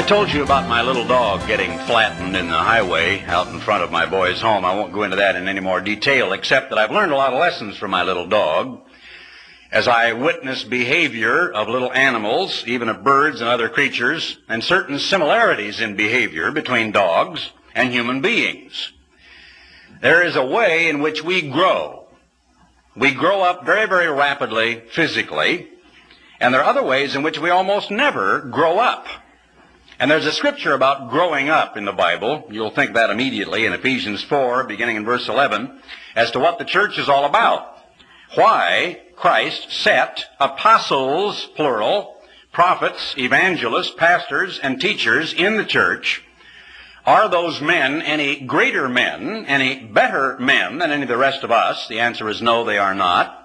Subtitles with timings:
[0.00, 3.84] I told you about my little dog getting flattened in the highway out in front
[3.84, 4.64] of my boy's home.
[4.64, 7.34] I won't go into that in any more detail, except that I've learned a lot
[7.34, 8.80] of lessons from my little dog.
[9.70, 14.98] As I witness behavior of little animals, even of birds and other creatures, and certain
[14.98, 18.92] similarities in behavior between dogs and human beings.
[20.00, 22.06] There is a way in which we grow.
[22.96, 25.68] We grow up very, very rapidly physically,
[26.40, 29.06] and there are other ways in which we almost never grow up.
[30.00, 32.48] And there's a scripture about growing up in the Bible.
[32.50, 35.78] You'll think that immediately in Ephesians 4, beginning in verse 11,
[36.16, 37.76] as to what the church is all about.
[38.34, 42.16] Why Christ set apostles, plural,
[42.50, 46.24] prophets, evangelists, pastors, and teachers in the church.
[47.04, 51.50] Are those men any greater men, any better men than any of the rest of
[51.50, 51.88] us?
[51.88, 53.39] The answer is no, they are not.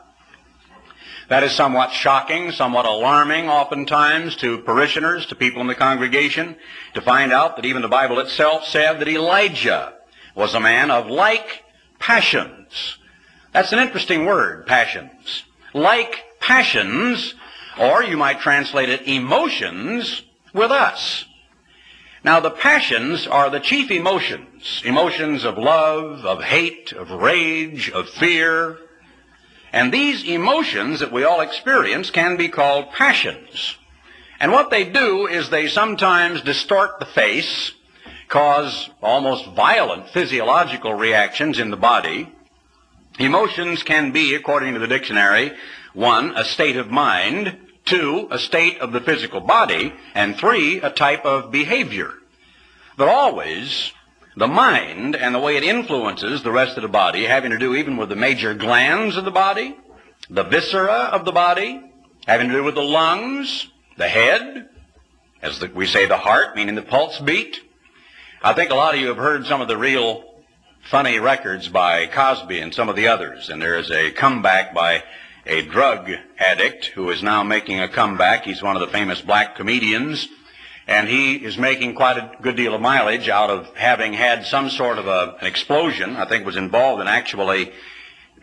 [1.28, 6.56] That is somewhat shocking, somewhat alarming oftentimes to parishioners, to people in the congregation,
[6.94, 9.94] to find out that even the Bible itself said that Elijah
[10.36, 11.64] was a man of like
[11.98, 12.98] passions.
[13.53, 15.44] That's an interesting word, passions.
[15.73, 17.34] Like passions,
[17.80, 20.22] or you might translate it emotions,
[20.53, 21.26] with us.
[22.23, 24.81] Now the passions are the chief emotions.
[24.84, 28.80] Emotions of love, of hate, of rage, of fear,
[29.76, 33.76] and these emotions that we all experience can be called passions.
[34.40, 37.73] And what they do is they sometimes distort the face,
[38.30, 42.31] cause almost violent physiological reactions in the body.
[43.20, 45.52] Emotions can be, according to the dictionary,
[45.94, 50.90] one, a state of mind, two, a state of the physical body, and three, a
[50.90, 52.14] type of behavior.
[52.96, 53.92] But always,
[54.38, 57.75] the mind and the way it influences the rest of the body, having to do
[57.75, 59.75] even with the major glands of the body,
[60.29, 61.81] the viscera of the body,
[62.28, 64.69] having to do with the lungs, the head,
[65.41, 67.62] as the, we say the heart, meaning the pulse beat.
[68.41, 70.24] I think a lot of you have heard some of the real
[70.90, 75.03] funny records by Cosby and some of the others, and there is a comeback by
[75.45, 78.44] a drug addict who is now making a comeback.
[78.44, 80.28] He's one of the famous black comedians
[80.88, 84.69] and he is making quite a good deal of mileage out of having had some
[84.69, 87.72] sort of a, an explosion, I think was involved in actually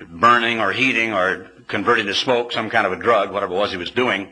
[0.08, 3.70] burning or heating or converting to smoke some kind of a drug, whatever it was
[3.70, 4.28] he was doing.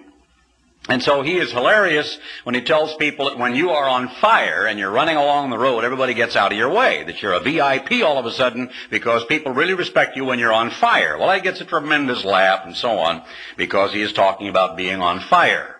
[0.88, 4.66] And so he is hilarious when he tells people that when you are on fire
[4.66, 7.40] and you're running along the road, everybody gets out of your way, that you're a
[7.40, 11.18] VIP all of a sudden because people really respect you when you're on fire.
[11.18, 13.22] Well, that gets a tremendous laugh and so on
[13.56, 15.79] because he is talking about being on fire.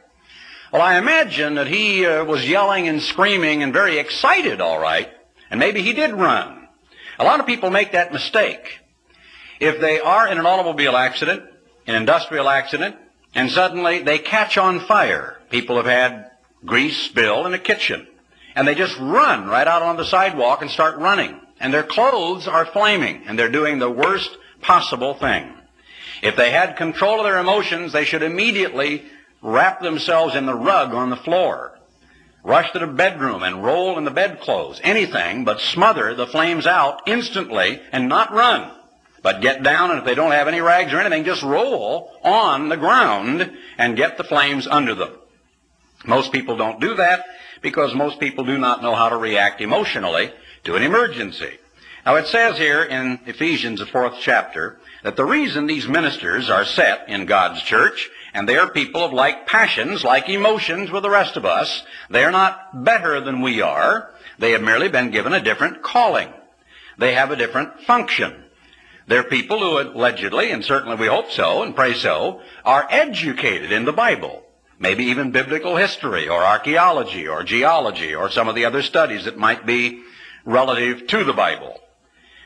[0.73, 5.09] Well, I imagine that he uh, was yelling and screaming and very excited, all right,
[5.51, 6.69] and maybe he did run.
[7.19, 8.79] A lot of people make that mistake.
[9.59, 11.43] If they are in an automobile accident,
[11.89, 12.95] an industrial accident,
[13.35, 16.31] and suddenly they catch on fire, people have had
[16.65, 18.07] grease spill in a kitchen,
[18.55, 22.47] and they just run right out on the sidewalk and start running, and their clothes
[22.47, 25.53] are flaming, and they're doing the worst possible thing.
[26.23, 29.05] If they had control of their emotions, they should immediately
[29.43, 31.79] wrap themselves in the rug on the floor,
[32.43, 37.03] rush to the bedroom and roll in the bedclothes, anything but smother the flames out
[37.07, 38.71] instantly and not run.
[39.23, 42.71] But get down, and if they don't have any rags or anything, just roll on
[42.71, 45.13] the ground and get the flames under them.
[46.07, 47.27] Most people don't do that
[47.61, 50.33] because most people do not know how to react emotionally
[50.65, 51.59] to an emergency.
[52.07, 56.65] Now it says here in Ephesians, the fourth chapter, that the reason these ministers are
[56.65, 61.11] set in God's church and they are people of like passions, like emotions with the
[61.11, 61.83] rest of us.
[62.09, 64.11] They are not better than we are.
[64.39, 66.33] They have merely been given a different calling.
[66.99, 68.45] They have a different function.
[69.07, 73.85] They're people who allegedly, and certainly we hope so and pray so, are educated in
[73.85, 74.45] the Bible.
[74.79, 79.37] Maybe even biblical history or archaeology or geology or some of the other studies that
[79.37, 80.03] might be
[80.45, 81.81] relative to the Bible.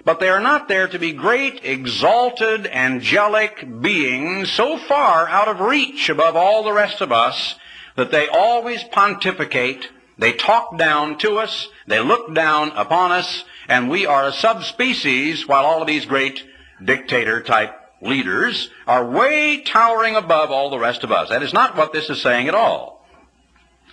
[0.05, 5.61] But they are not there to be great, exalted, angelic beings so far out of
[5.61, 7.55] reach above all the rest of us
[7.97, 13.89] that they always pontificate, they talk down to us, they look down upon us, and
[13.89, 16.45] we are a subspecies while all of these great
[16.85, 21.31] dictator type leaders are way towering above all the rest of us.
[21.31, 22.94] That is not what this is saying at all.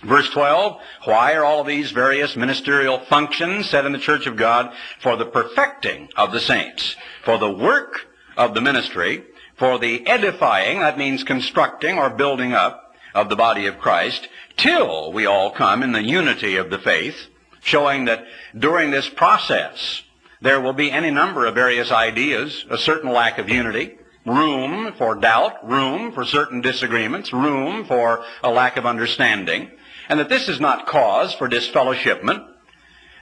[0.02, 4.36] Verse 12, why are all of these various ministerial functions set in the church of
[4.36, 4.72] God?
[5.00, 9.24] For the perfecting of the saints, for the work of the ministry,
[9.56, 15.12] for the edifying, that means constructing or building up of the body of Christ, till
[15.12, 17.28] we all come in the unity of the faith,
[17.62, 18.24] showing that
[18.58, 20.02] during this process
[20.40, 25.14] there will be any number of various ideas, a certain lack of unity, room for
[25.14, 29.70] doubt, room for certain disagreements, room for a lack of understanding,
[30.12, 32.46] and that this is not cause for disfellowshipment.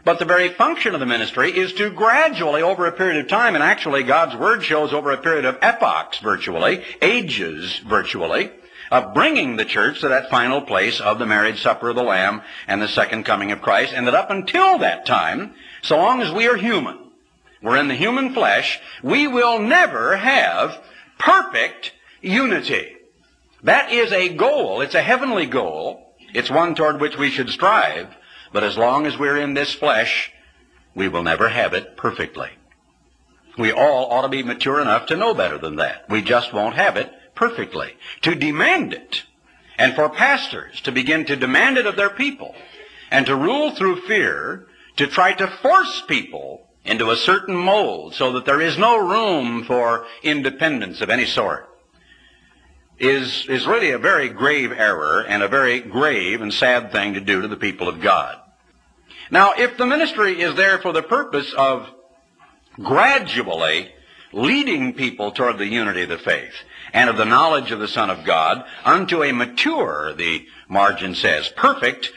[0.04, 3.54] But the very function of the ministry is to gradually, over a period of time,
[3.54, 8.50] and actually God's Word shows over a period of epochs virtually, ages virtually,
[8.90, 12.42] of bringing the church to that final place of the marriage supper of the Lamb
[12.66, 16.32] and the second coming of Christ, and that up until that time, so long as
[16.32, 16.98] we are human,
[17.62, 20.76] we're in the human flesh, we will never have
[21.20, 22.96] perfect unity.
[23.62, 24.80] That is a goal.
[24.80, 26.09] It's a heavenly goal.
[26.34, 28.14] It's one toward which we should strive.
[28.52, 30.32] But as long as we're in this flesh,
[30.94, 32.50] we will never have it perfectly.
[33.56, 36.08] We all ought to be mature enough to know better than that.
[36.08, 37.94] We just won't have it perfectly.
[38.22, 39.24] To demand it,
[39.78, 42.54] and for pastors to begin to demand it of their people,
[43.10, 44.66] and to rule through fear,
[44.96, 49.64] to try to force people into a certain mold so that there is no room
[49.64, 51.69] for independence of any sort
[53.00, 57.20] is, is really a very grave error and a very grave and sad thing to
[57.20, 58.38] do to the people of God.
[59.30, 61.88] Now, if the ministry is there for the purpose of
[62.74, 63.90] gradually
[64.32, 66.52] leading people toward the unity of the faith
[66.92, 71.48] and of the knowledge of the Son of God unto a mature, the margin says,
[71.56, 72.12] perfect,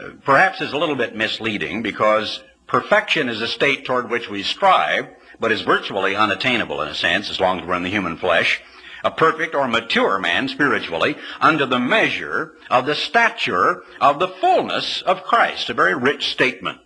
[0.00, 4.42] uh, perhaps is a little bit misleading because perfection is a state toward which we
[4.42, 5.08] strive,
[5.40, 8.62] but is virtually unattainable in a sense as long as we're in the human flesh
[9.04, 15.02] a perfect or mature man spiritually under the measure of the stature of the fullness
[15.02, 15.70] of Christ.
[15.70, 16.78] A very rich statement.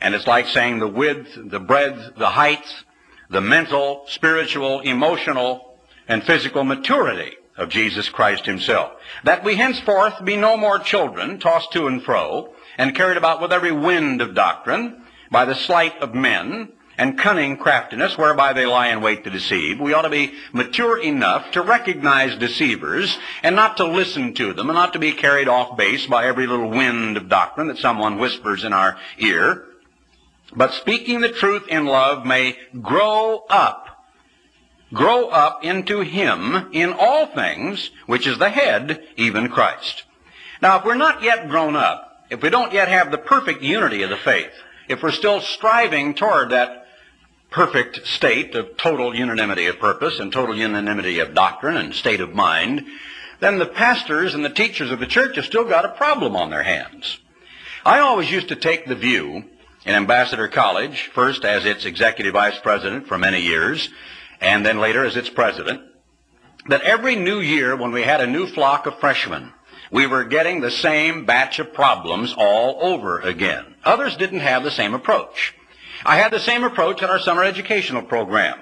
[0.00, 2.84] And it's like saying the width, the breadth, the height,
[3.30, 8.92] the mental, spiritual, emotional, and physical maturity of Jesus Christ himself.
[9.22, 13.52] That we henceforth be no more children tossed to and fro and carried about with
[13.52, 18.88] every wind of doctrine by the sleight of men and cunning craftiness whereby they lie
[18.88, 19.80] in wait to deceive.
[19.80, 24.70] We ought to be mature enough to recognize deceivers and not to listen to them
[24.70, 28.18] and not to be carried off base by every little wind of doctrine that someone
[28.18, 29.66] whispers in our ear.
[30.54, 34.06] But speaking the truth in love may grow up,
[34.92, 40.04] grow up into Him in all things, which is the head, even Christ.
[40.62, 44.02] Now, if we're not yet grown up, if we don't yet have the perfect unity
[44.02, 44.52] of the faith,
[44.88, 46.83] if we're still striving toward that
[47.54, 52.34] perfect state of total unanimity of purpose and total unanimity of doctrine and state of
[52.34, 52.84] mind,
[53.38, 56.50] then the pastors and the teachers of the church have still got a problem on
[56.50, 57.20] their hands.
[57.86, 59.44] I always used to take the view
[59.86, 63.88] in Ambassador College, first as its executive vice president for many years,
[64.40, 65.80] and then later as its president,
[66.68, 69.52] that every new year when we had a new flock of freshmen,
[69.92, 73.76] we were getting the same batch of problems all over again.
[73.84, 75.54] Others didn't have the same approach.
[76.04, 78.58] I had the same approach in our summer educational program.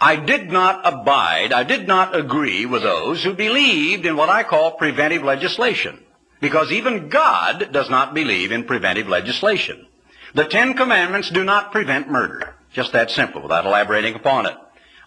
[0.00, 4.44] I did not abide, I did not agree with those who believed in what I
[4.44, 5.98] call preventive legislation.
[6.40, 9.86] Because even God does not believe in preventive legislation.
[10.34, 12.54] The Ten Commandments do not prevent murder.
[12.72, 14.56] Just that simple, without elaborating upon it.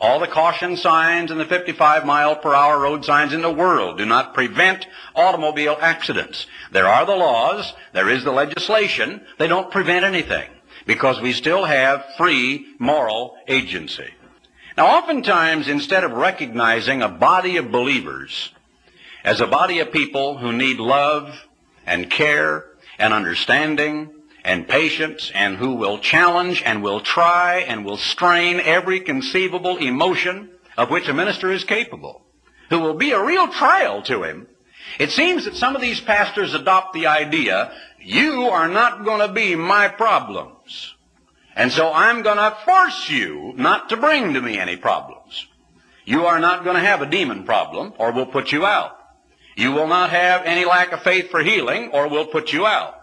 [0.02, 4.00] All the caution signs and the 55 mile per hour road signs in the world
[4.00, 6.48] do not prevent automobile accidents.
[6.72, 10.50] There are the laws, there is the legislation, they don't prevent anything
[10.92, 14.10] because we still have free moral agency.
[14.76, 18.52] Now, oftentimes, instead of recognizing a body of believers
[19.24, 21.34] as a body of people who need love
[21.86, 22.66] and care
[23.00, 24.10] and understanding
[24.44, 30.50] and patience and who will challenge and will try and will strain every conceivable emotion
[30.78, 32.22] of which a minister is capable,
[32.70, 34.46] who will be a real trial to him,
[35.00, 39.34] it seems that some of these pastors adopt the idea, you are not going to
[39.34, 40.58] be my problems.
[41.56, 45.48] And so I'm going to force you not to bring to me any problems.
[46.06, 48.98] You are not going to have a demon problem, or we'll put you out.
[49.56, 52.96] You will not have any lack of faith for healing, or we'll put you out.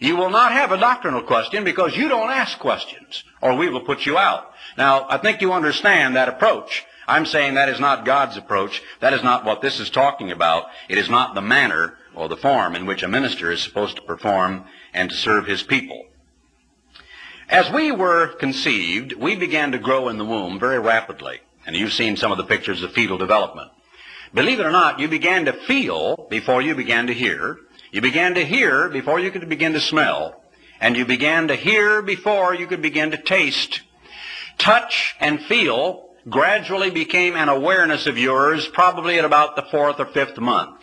[0.00, 3.80] You will not have a doctrinal question because you don't ask questions, or we will
[3.80, 4.52] put you out.
[4.76, 6.84] Now, I think you understand that approach.
[7.08, 8.82] I'm saying that is not God's approach.
[9.00, 10.66] That is not what this is talking about.
[10.88, 14.02] It is not the manner or the form in which a minister is supposed to
[14.02, 16.06] perform and to serve his people.
[17.48, 21.40] As we were conceived, we began to grow in the womb very rapidly.
[21.64, 23.70] And you've seen some of the pictures of fetal development.
[24.34, 27.58] Believe it or not, you began to feel before you began to hear.
[27.92, 30.42] You began to hear before you could begin to smell.
[30.80, 33.80] And you began to hear before you could begin to taste.
[34.58, 40.06] Touch and feel gradually became an awareness of yours probably at about the fourth or
[40.06, 40.80] fifth month.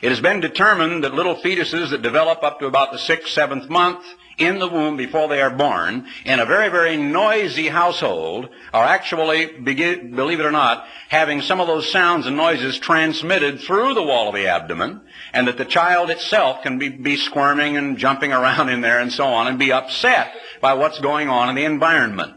[0.00, 3.68] It has been determined that little fetuses that develop up to about the sixth, seventh
[3.68, 4.04] month
[4.44, 9.46] in the womb before they are born in a very, very noisy household are actually,
[9.46, 14.28] believe it or not, having some of those sounds and noises transmitted through the wall
[14.28, 15.00] of the abdomen,
[15.32, 19.12] and that the child itself can be, be squirming and jumping around in there and
[19.12, 22.34] so on and be upset by what's going on in the environment.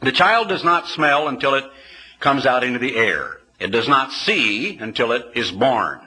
[0.00, 1.64] The child does not smell until it
[2.20, 3.38] comes out into the air.
[3.58, 6.00] It does not see until it is born.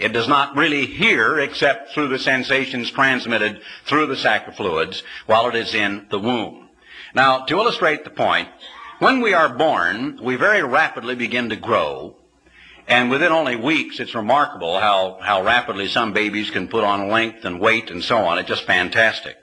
[0.00, 5.02] It does not really hear except through the sensations transmitted through the sac of fluids
[5.26, 6.70] while it is in the womb.
[7.14, 8.48] Now, to illustrate the point,
[8.98, 12.16] when we are born, we very rapidly begin to grow.
[12.88, 17.44] And within only weeks, it's remarkable how, how rapidly some babies can put on length
[17.44, 18.38] and weight and so on.
[18.38, 19.36] It's just fantastic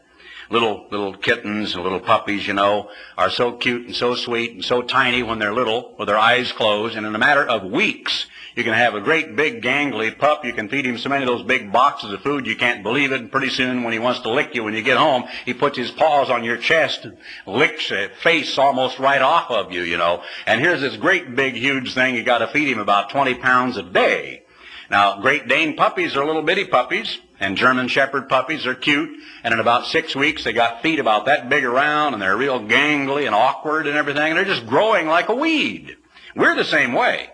[0.49, 4.63] little little kittens and little puppies, you know, are so cute and so sweet and
[4.63, 8.27] so tiny when they're little, with their eyes closed, and in a matter of weeks,
[8.57, 10.43] you can have a great big gangly pup.
[10.43, 13.11] You can feed him so many of those big boxes of food you can't believe
[13.11, 13.21] it.
[13.21, 15.77] And pretty soon, when he wants to lick you when you get home, he puts
[15.77, 19.97] his paws on your chest and licks a face almost right off of you, you
[19.97, 20.23] know.
[20.47, 22.15] And here's this great big huge thing.
[22.15, 24.41] You got to feed him about 20 pounds a day.
[24.89, 29.53] Now, Great Dane puppies are little bitty puppies, and German Shepherd puppies are cute, and
[29.53, 33.27] in about six weeks they got feet about that big around, and they're real gangly
[33.27, 35.95] and awkward and everything, and they're just growing like a weed.
[36.35, 37.29] We're the same way.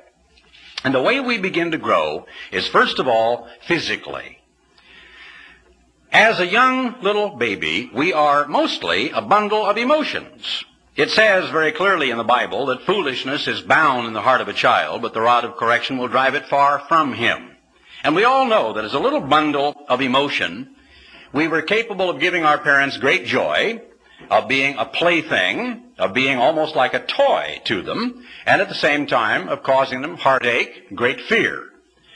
[0.84, 4.40] And the way we begin to grow is first of all physically.
[6.12, 10.64] As a young little baby, we are mostly a bundle of emotions.
[10.96, 14.48] It says very clearly in the Bible that foolishness is bound in the heart of
[14.48, 17.50] a child, but the rod of correction will drive it far from him.
[18.04, 20.76] And we all know that as a little bundle of emotion,
[21.32, 23.82] we were capable of giving our parents great joy,
[24.30, 28.76] of being a plaything, of being almost like a toy to them, and at the
[28.76, 31.70] same time of causing them heartache, great fear.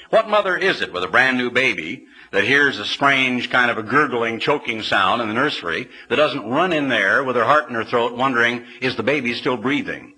[0.09, 3.77] What mother is it with a brand new baby that hears a strange kind of
[3.77, 7.69] a gurgling, choking sound in the nursery that doesn't run in there with her heart
[7.69, 10.13] in her throat wondering, is the baby still breathing?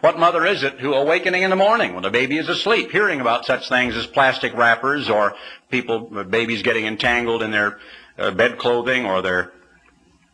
[0.00, 3.22] What mother is it who awakening in the morning when the baby is asleep, hearing
[3.22, 5.34] about such things as plastic wrappers or
[5.70, 7.78] people, babies getting entangled in their
[8.18, 9.52] uh, bed clothing or their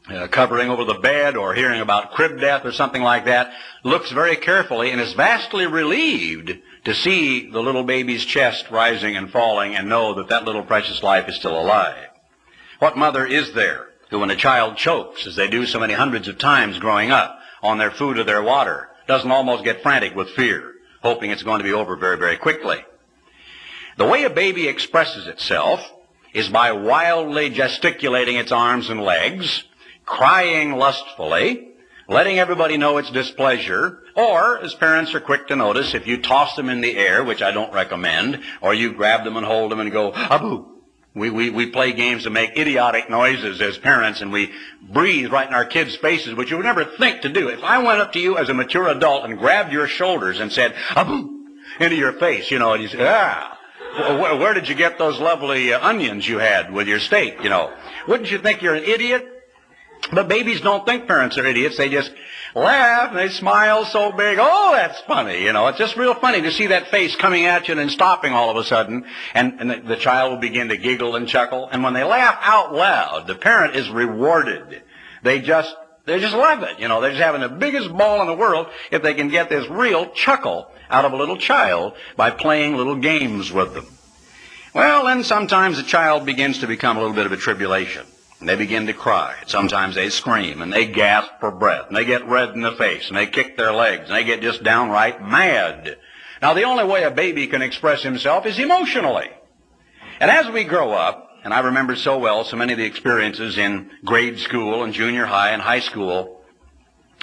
[0.08, 3.52] uh, covering over the bed or hearing about crib death or something like that,
[3.84, 9.30] looks very carefully and is vastly relieved to see the little baby's chest rising and
[9.30, 12.08] falling and know that that little precious life is still alive.
[12.78, 16.28] What mother is there who when a child chokes, as they do so many hundreds
[16.28, 20.30] of times growing up, on their food or their water, doesn't almost get frantic with
[20.30, 22.84] fear, hoping it's going to be over very, very quickly?
[23.98, 25.80] The way a baby expresses itself
[26.32, 29.64] is by wildly gesticulating its arms and legs,
[30.10, 31.68] crying lustfully,
[32.08, 36.56] letting everybody know its displeasure, or, as parents are quick to notice, if you toss
[36.56, 39.78] them in the air, which I don't recommend, or you grab them and hold them
[39.78, 40.66] and go, aboo.
[41.14, 45.46] We, we, we play games to make idiotic noises as parents and we breathe right
[45.46, 47.48] in our kids' faces, which you would never think to do.
[47.48, 50.52] If I went up to you as a mature adult and grabbed your shoulders and
[50.52, 53.58] said, aboo, into your face, you know, and you say, ah,
[54.20, 57.48] where, where did you get those lovely uh, onions you had with your steak, you
[57.50, 57.72] know?
[58.06, 59.39] Wouldn't you think you're an idiot?
[60.12, 61.76] But babies don't think parents are idiots.
[61.76, 62.12] They just
[62.54, 64.38] laugh and they smile so big.
[64.40, 65.44] Oh, that's funny.
[65.44, 67.90] You know, it's just real funny to see that face coming at you and then
[67.90, 69.04] stopping all of a sudden.
[69.34, 71.68] And, and the, the child will begin to giggle and chuckle.
[71.70, 74.82] And when they laugh out loud, the parent is rewarded.
[75.22, 75.74] They just,
[76.06, 76.80] they just love it.
[76.80, 79.48] You know, they're just having the biggest ball in the world if they can get
[79.48, 83.86] this real chuckle out of a little child by playing little games with them.
[84.74, 88.06] Well, then sometimes the child begins to become a little bit of a tribulation.
[88.40, 89.36] And they begin to cry.
[89.46, 93.08] Sometimes they scream and they gasp for breath and they get red in the face
[93.08, 95.98] and they kick their legs and they get just downright mad.
[96.40, 99.28] Now the only way a baby can express himself is emotionally.
[100.20, 103.58] And as we grow up, and I remember so well so many of the experiences
[103.58, 106.40] in grade school and junior high and high school,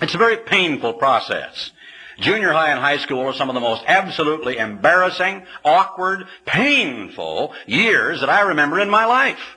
[0.01, 1.71] it's a very painful process.
[2.19, 8.21] Junior high and high school are some of the most absolutely embarrassing, awkward, painful years
[8.21, 9.56] that I remember in my life.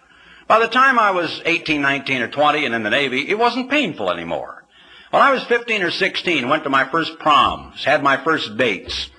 [0.50, 3.70] By the time I was 18, 19, or 20 and in the Navy, it wasn't
[3.70, 4.64] painful anymore.
[5.12, 9.10] When I was 15 or 16, went to my first proms, had my first dates,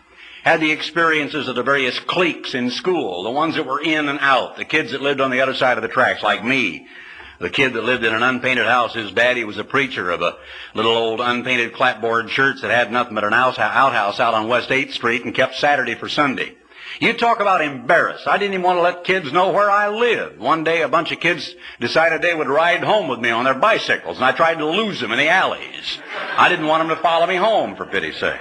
[0.44, 4.20] had the experiences of the various cliques in school, the ones that were in and
[4.20, 6.86] out, the kids that lived on the other side of the tracks, like me,
[7.40, 10.36] the kid that lived in an unpainted house, his daddy was a preacher of a
[10.74, 14.92] little old unpainted clapboard church that had nothing but an outhouse out on West 8th
[14.92, 16.58] Street and kept Saturday for Sunday.
[17.00, 18.28] You talk about embarrassed.
[18.28, 20.40] I didn't even want to let kids know where I lived.
[20.40, 23.54] One day a bunch of kids decided they would ride home with me on their
[23.54, 26.00] bicycles, and I tried to lose them in the alleys.
[26.38, 28.40] I didn't want them to follow me home, for pity's sake.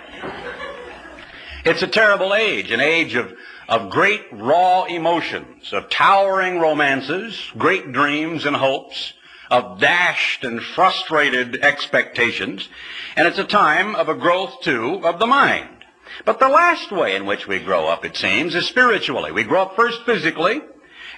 [1.64, 3.32] It's a terrible age, an age of,
[3.68, 9.12] of great raw emotions, of towering romances, great dreams and hopes,
[9.50, 12.68] of dashed and frustrated expectations,
[13.16, 15.79] and it's a time of a growth, too, of the mind.
[16.24, 19.32] But the last way in which we grow up, it seems, is spiritually.
[19.32, 20.60] We grow up first physically,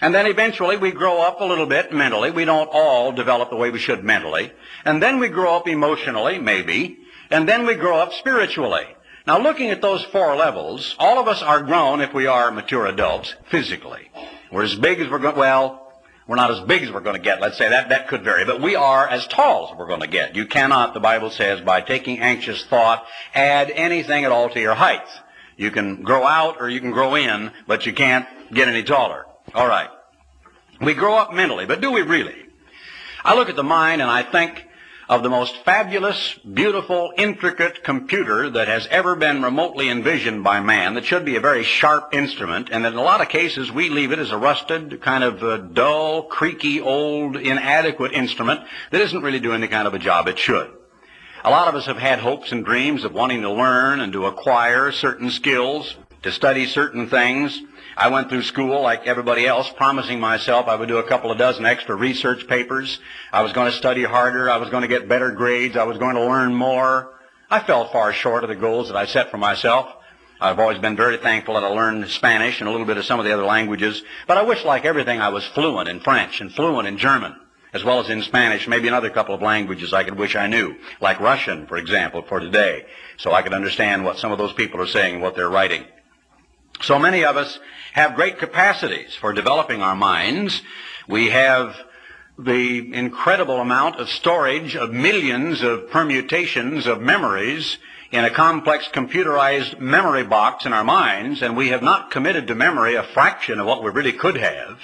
[0.00, 2.30] and then eventually we grow up a little bit mentally.
[2.30, 4.52] We don't all develop the way we should mentally.
[4.84, 6.98] And then we grow up emotionally, maybe,
[7.30, 8.86] and then we grow up spiritually.
[9.26, 12.86] Now looking at those four levels, all of us are grown, if we are mature
[12.86, 14.10] adults, physically.
[14.50, 15.81] We're as big as we're going, well,
[16.32, 17.42] we're not as big as we're going to get.
[17.42, 18.46] Let's say that, that could vary.
[18.46, 20.34] But we are as tall as we're going to get.
[20.34, 24.72] You cannot, the Bible says, by taking anxious thought, add anything at all to your
[24.72, 25.06] height.
[25.58, 29.26] You can grow out or you can grow in, but you can't get any taller.
[29.54, 29.90] All right.
[30.80, 32.46] We grow up mentally, but do we really?
[33.22, 34.66] I look at the mind and I think
[35.12, 40.94] of the most fabulous, beautiful, intricate computer that has ever been remotely envisioned by man
[40.94, 44.10] that should be a very sharp instrument, and in a lot of cases we leave
[44.10, 49.38] it as a rusted, kind of a dull, creaky, old, inadequate instrument that isn't really
[49.38, 50.70] doing the kind of a job it should.
[51.44, 54.24] A lot of us have had hopes and dreams of wanting to learn and to
[54.24, 57.60] acquire certain skills, to study certain things,
[57.96, 61.38] I went through school like everybody else, promising myself I would do a couple of
[61.38, 62.98] dozen extra research papers.
[63.32, 64.50] I was going to study harder.
[64.50, 65.76] I was going to get better grades.
[65.76, 67.12] I was going to learn more.
[67.50, 69.94] I fell far short of the goals that I set for myself.
[70.40, 73.20] I've always been very thankful that I learned Spanish and a little bit of some
[73.20, 74.02] of the other languages.
[74.26, 77.36] But I wish, like everything, I was fluent in French and fluent in German,
[77.72, 80.74] as well as in Spanish, maybe another couple of languages I could wish I knew,
[81.00, 82.86] like Russian, for example, for today,
[83.18, 85.84] so I could understand what some of those people are saying and what they're writing.
[86.82, 87.60] So many of us
[87.92, 90.62] have great capacities for developing our minds.
[91.06, 91.76] We have
[92.36, 97.78] the incredible amount of storage of millions of permutations of memories
[98.10, 102.54] in a complex computerized memory box in our minds, and we have not committed to
[102.56, 104.80] memory a fraction of what we really could have.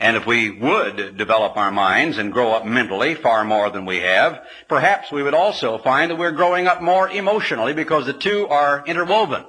[0.00, 3.98] And if we would develop our minds and grow up mentally far more than we
[3.98, 8.48] have, perhaps we would also find that we're growing up more emotionally because the two
[8.48, 9.44] are interwoven.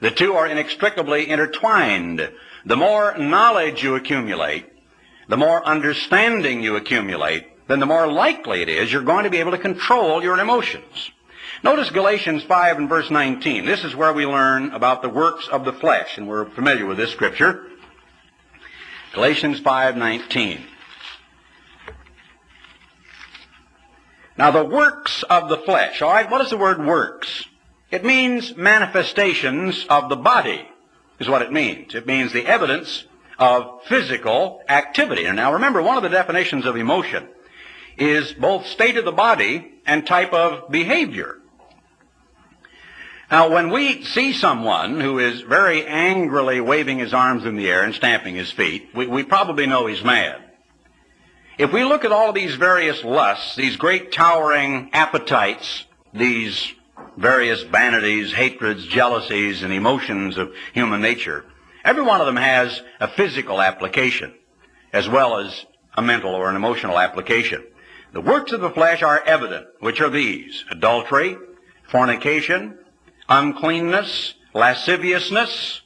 [0.00, 2.30] The two are inextricably intertwined.
[2.64, 4.66] The more knowledge you accumulate,
[5.28, 9.38] the more understanding you accumulate, then the more likely it is you're going to be
[9.38, 11.10] able to control your emotions.
[11.62, 13.66] Notice Galatians 5 and verse 19.
[13.66, 16.96] This is where we learn about the works of the flesh, and we're familiar with
[16.96, 17.66] this scripture.
[19.12, 20.64] Galatians 5:19.
[24.38, 27.44] Now the works of the flesh, all right, what is the word works?
[27.90, 30.68] It means manifestations of the body,
[31.18, 31.94] is what it means.
[31.94, 33.04] It means the evidence
[33.38, 35.24] of physical activity.
[35.24, 37.26] And now remember, one of the definitions of emotion
[37.98, 41.36] is both state of the body and type of behavior.
[43.30, 47.84] Now, when we see someone who is very angrily waving his arms in the air
[47.84, 50.42] and stamping his feet, we, we probably know he's mad.
[51.56, 56.72] If we look at all of these various lusts, these great towering appetites, these
[57.20, 61.44] various vanities, hatreds, jealousies, and emotions of human nature.
[61.84, 64.34] Every one of them has a physical application
[64.92, 67.64] as well as a mental or an emotional application.
[68.12, 71.36] The works of the flesh are evident, which are these adultery,
[71.88, 72.78] fornication,
[73.28, 75.82] uncleanness, lasciviousness,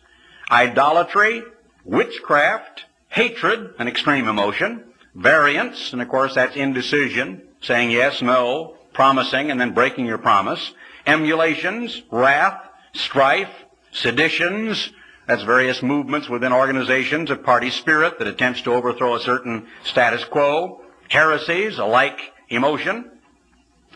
[0.51, 1.43] idolatry,
[1.85, 9.51] witchcraft, hatred, an extreme emotion, variance, and of course that's indecision, saying yes, no, promising,
[9.51, 10.73] and then breaking your promise,
[11.07, 12.61] emulations, wrath,
[12.93, 13.51] strife,
[13.93, 14.91] seditions,
[15.27, 20.25] that's various movements within organizations of party spirit that attempts to overthrow a certain status
[20.25, 23.11] quo, heresies, a like emotion,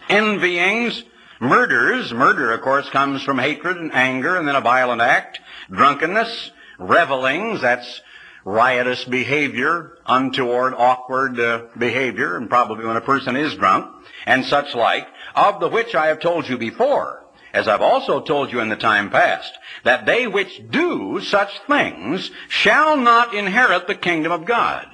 [0.08, 1.02] envyings,
[1.38, 2.12] murders.
[2.14, 5.40] Murder, of course, comes from hatred and anger and then a violent act.
[5.70, 8.00] Drunkenness, revelings, that's
[8.44, 13.86] riotous behavior, untoward, awkward uh, behavior, and probably when a person is drunk,
[14.26, 18.52] and such like of the which I have told you before, as I've also told
[18.52, 19.52] you in the time past,
[19.84, 24.86] that they which do such things shall not inherit the kingdom of God.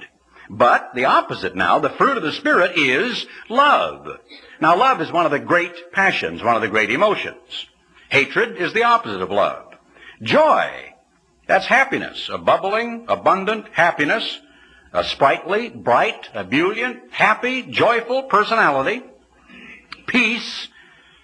[0.49, 4.19] But the opposite now, the fruit of the Spirit is love.
[4.61, 7.67] Now love is one of the great passions, one of the great emotions.
[8.09, 9.73] Hatred is the opposite of love.
[10.21, 10.93] Joy,
[11.47, 14.39] that's happiness, a bubbling, abundant happiness,
[14.93, 19.03] a sprightly, bright, ebullient, happy, joyful personality.
[20.07, 20.67] Peace,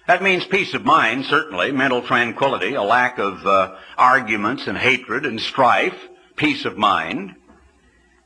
[0.06, 5.24] that means peace of mind, certainly, mental tranquility, a lack of uh, arguments and hatred
[5.24, 5.96] and strife,
[6.36, 7.34] peace of mind.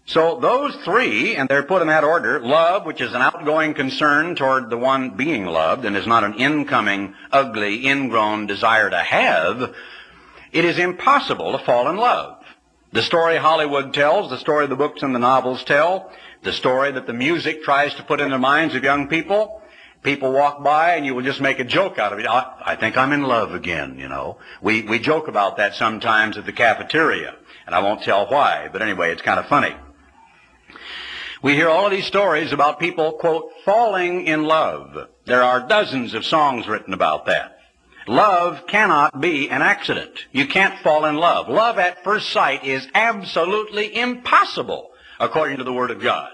[0.07, 4.37] So those three, and they're put in that order, love, which is an outgoing concern
[4.37, 9.75] toward the one being loved and is not an incoming, ugly, ingrown desire to have,
[10.57, 12.43] it is impossible to fall in love.
[12.93, 16.11] The story Hollywood tells, the story the books and the novels tell,
[16.43, 19.61] the story that the music tries to put in the minds of young people,
[20.03, 22.27] people walk by and you will just make a joke out of it.
[22.27, 24.39] I, I think I'm in love again, you know.
[24.63, 28.81] We, we joke about that sometimes at the cafeteria, and I won't tell why, but
[28.81, 29.77] anyway, it's kind of funny.
[31.43, 35.09] We hear all of these stories about people, quote, falling in love.
[35.27, 37.56] There are dozens of songs written about that.
[38.07, 40.27] Love cannot be an accident.
[40.31, 41.49] You can't fall in love.
[41.49, 46.33] Love at first sight is absolutely impossible according to the Word of God.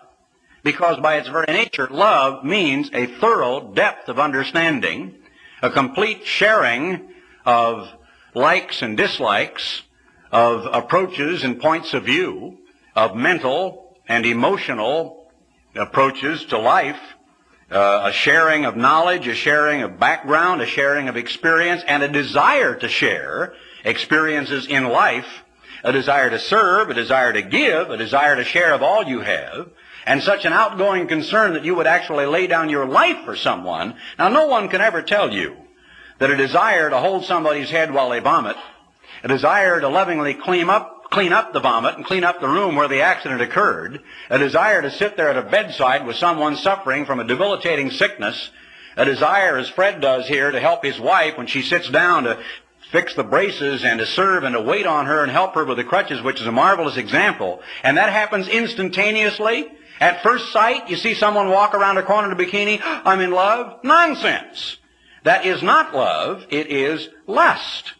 [0.62, 5.14] Because by its very nature, love means a thorough depth of understanding,
[5.62, 7.12] a complete sharing
[7.44, 7.88] of
[8.34, 9.82] likes and dislikes,
[10.30, 12.58] of approaches and points of view,
[12.94, 15.30] of mental and emotional
[15.74, 17.00] approaches to life,
[17.72, 22.08] uh, a sharing of knowledge, a sharing of background, a sharing of experience, and a
[22.08, 23.54] desire to share
[23.84, 25.26] experiences in life,
[25.82, 29.20] a desire to serve, a desire to give, a desire to share of all you
[29.20, 29.70] have,
[30.06, 33.96] and such an outgoing concern that you would actually lay down your life for someone.
[34.18, 35.56] Now, no one can ever tell you
[36.18, 38.56] that a desire to hold somebody's head while they vomit,
[39.24, 42.74] a desire to lovingly clean up clean up the vomit and clean up the room
[42.74, 47.04] where the accident occurred, a desire to sit there at a bedside with someone suffering
[47.04, 48.50] from a debilitating sickness,
[48.96, 52.42] a desire, as Fred does here, to help his wife when she sits down to
[52.90, 55.76] fix the braces and to serve and to wait on her and help her with
[55.76, 57.62] the crutches, which is a marvelous example.
[57.82, 59.66] And that happens instantaneously.
[60.00, 63.30] At first sight, you see someone walk around a corner in a bikini, I'm in
[63.30, 63.84] love.
[63.84, 64.78] Nonsense.
[65.24, 67.92] That is not love, it is lust.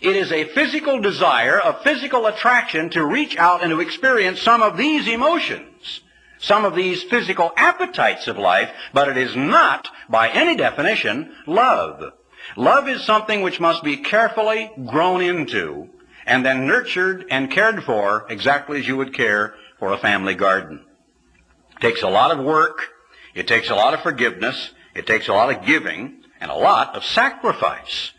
[0.00, 4.62] It is a physical desire, a physical attraction to reach out and to experience some
[4.62, 6.00] of these emotions,
[6.38, 12.12] some of these physical appetites of life, but it is not, by any definition, love.
[12.56, 15.88] Love is something which must be carefully grown into
[16.26, 20.84] and then nurtured and cared for exactly as you would care for a family garden.
[21.72, 22.88] It takes a lot of work,
[23.34, 26.94] it takes a lot of forgiveness, it takes a lot of giving, and a lot
[26.94, 28.12] of sacrifice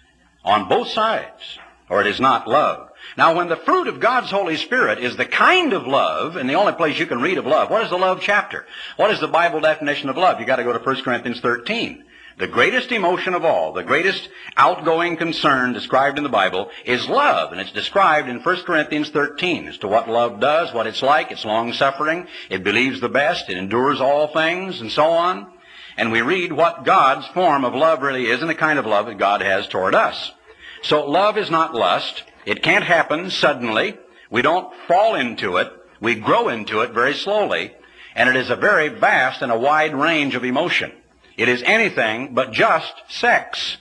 [0.43, 1.59] on both sides
[1.89, 2.89] or it is not love.
[3.17, 6.53] Now, when the fruit of God's Holy Spirit is the kind of love, and the
[6.55, 8.65] only place you can read of love, what is the love chapter?
[8.97, 10.39] What is the Bible definition of love?
[10.39, 12.05] You've got to go to 1 Corinthians 13.
[12.37, 17.51] The greatest emotion of all, the greatest outgoing concern described in the Bible is love,
[17.51, 21.31] and it's described in 1 Corinthians 13 as to what love does, what it's like,
[21.31, 25.51] it's long-suffering, it believes the best, it endures all things, and so on.
[25.97, 29.07] And we read what God's form of love really is and the kind of love
[29.07, 30.31] that God has toward us.
[30.81, 32.23] So love is not lust.
[32.45, 33.97] It can't happen suddenly.
[34.29, 35.71] We don't fall into it.
[35.99, 37.73] We grow into it very slowly.
[38.15, 40.91] And it is a very vast and a wide range of emotion.
[41.37, 43.77] It is anything but just sex.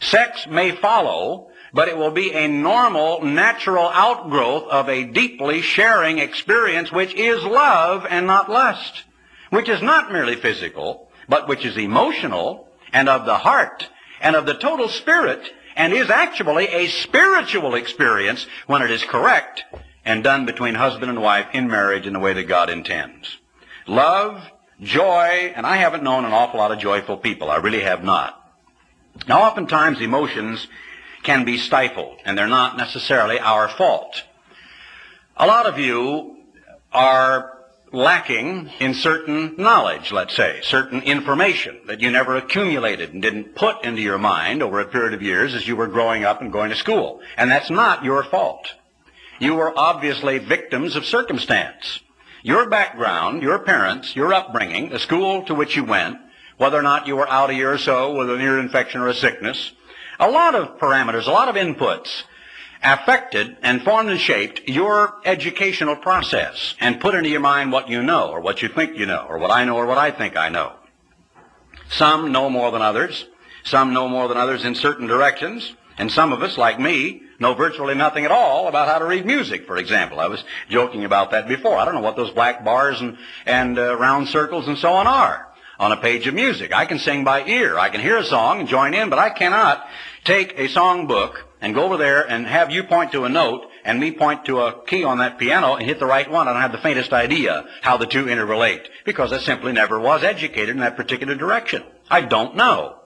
[0.00, 6.18] Sex may follow, but it will be a normal, natural outgrowth of a deeply sharing
[6.18, 9.04] experience which is love and not lust.
[9.50, 13.88] Which is not merely physical, but which is emotional and of the heart
[14.20, 19.64] and of the total spirit and is actually a spiritual experience when it is correct
[20.04, 23.38] and done between husband and wife in marriage in the way that God intends.
[23.86, 24.42] Love,
[24.80, 27.50] joy, and I haven't known an awful lot of joyful people.
[27.50, 28.38] I really have not.
[29.28, 30.66] Now, oftentimes emotions
[31.22, 34.22] can be stifled, and they're not necessarily our fault.
[35.36, 36.36] A lot of you
[36.92, 37.51] are
[37.92, 43.84] lacking in certain knowledge, let's say, certain information that you never accumulated and didn't put
[43.84, 46.70] into your mind over a period of years as you were growing up and going
[46.70, 47.20] to school.
[47.36, 48.74] And that's not your fault.
[49.38, 52.00] You were obviously victims of circumstance.
[52.42, 56.18] Your background, your parents, your upbringing, the school to which you went,
[56.56, 59.08] whether or not you were out a year or so with an ear infection or
[59.08, 59.72] a sickness,
[60.18, 62.22] a lot of parameters, a lot of inputs
[62.82, 68.02] affected and formed and shaped your educational process and put into your mind what you
[68.02, 70.36] know or what you think you know or what I know or what I think
[70.36, 70.72] I know.
[71.90, 73.26] Some know more than others.
[73.64, 75.74] Some know more than others in certain directions.
[75.98, 79.26] And some of us, like me, know virtually nothing at all about how to read
[79.26, 80.20] music, for example.
[80.20, 81.76] I was joking about that before.
[81.76, 85.06] I don't know what those black bars and, and uh, round circles and so on
[85.06, 86.72] are on a page of music.
[86.72, 87.78] I can sing by ear.
[87.78, 89.86] I can hear a song and join in, but I cannot
[90.24, 93.66] take a song book and go over there and have you point to a note
[93.84, 96.48] and me point to a key on that piano and hit the right one.
[96.48, 99.98] And I don't have the faintest idea how the two interrelate because I simply never
[99.98, 101.84] was educated in that particular direction.
[102.10, 102.98] I don't know.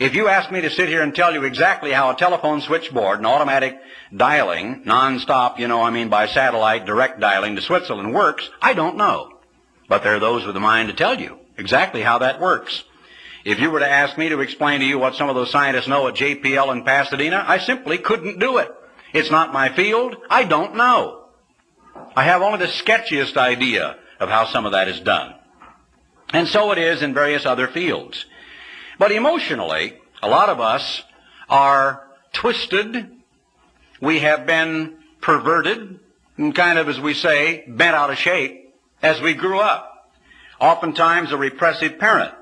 [0.00, 3.18] If you ask me to sit here and tell you exactly how a telephone switchboard
[3.18, 3.78] and automatic
[4.14, 8.96] dialing, non-stop, you know, I mean by satellite direct dialing to Switzerland works, I don't
[8.96, 9.38] know.
[9.88, 12.82] But there are those with a mind to tell you exactly how that works.
[13.44, 15.86] If you were to ask me to explain to you what some of those scientists
[15.86, 18.72] know at JPL in Pasadena, I simply couldn't do it.
[19.12, 20.16] It's not my field.
[20.30, 21.26] I don't know.
[22.16, 25.34] I have only the sketchiest idea of how some of that is done.
[26.32, 28.24] And so it is in various other fields.
[28.98, 31.02] But emotionally, a lot of us
[31.48, 33.10] are twisted.
[34.00, 36.00] We have been perverted
[36.36, 40.10] and kind of, as we say, bent out of shape as we grew up.
[40.60, 42.34] Oftentimes a repressive parent.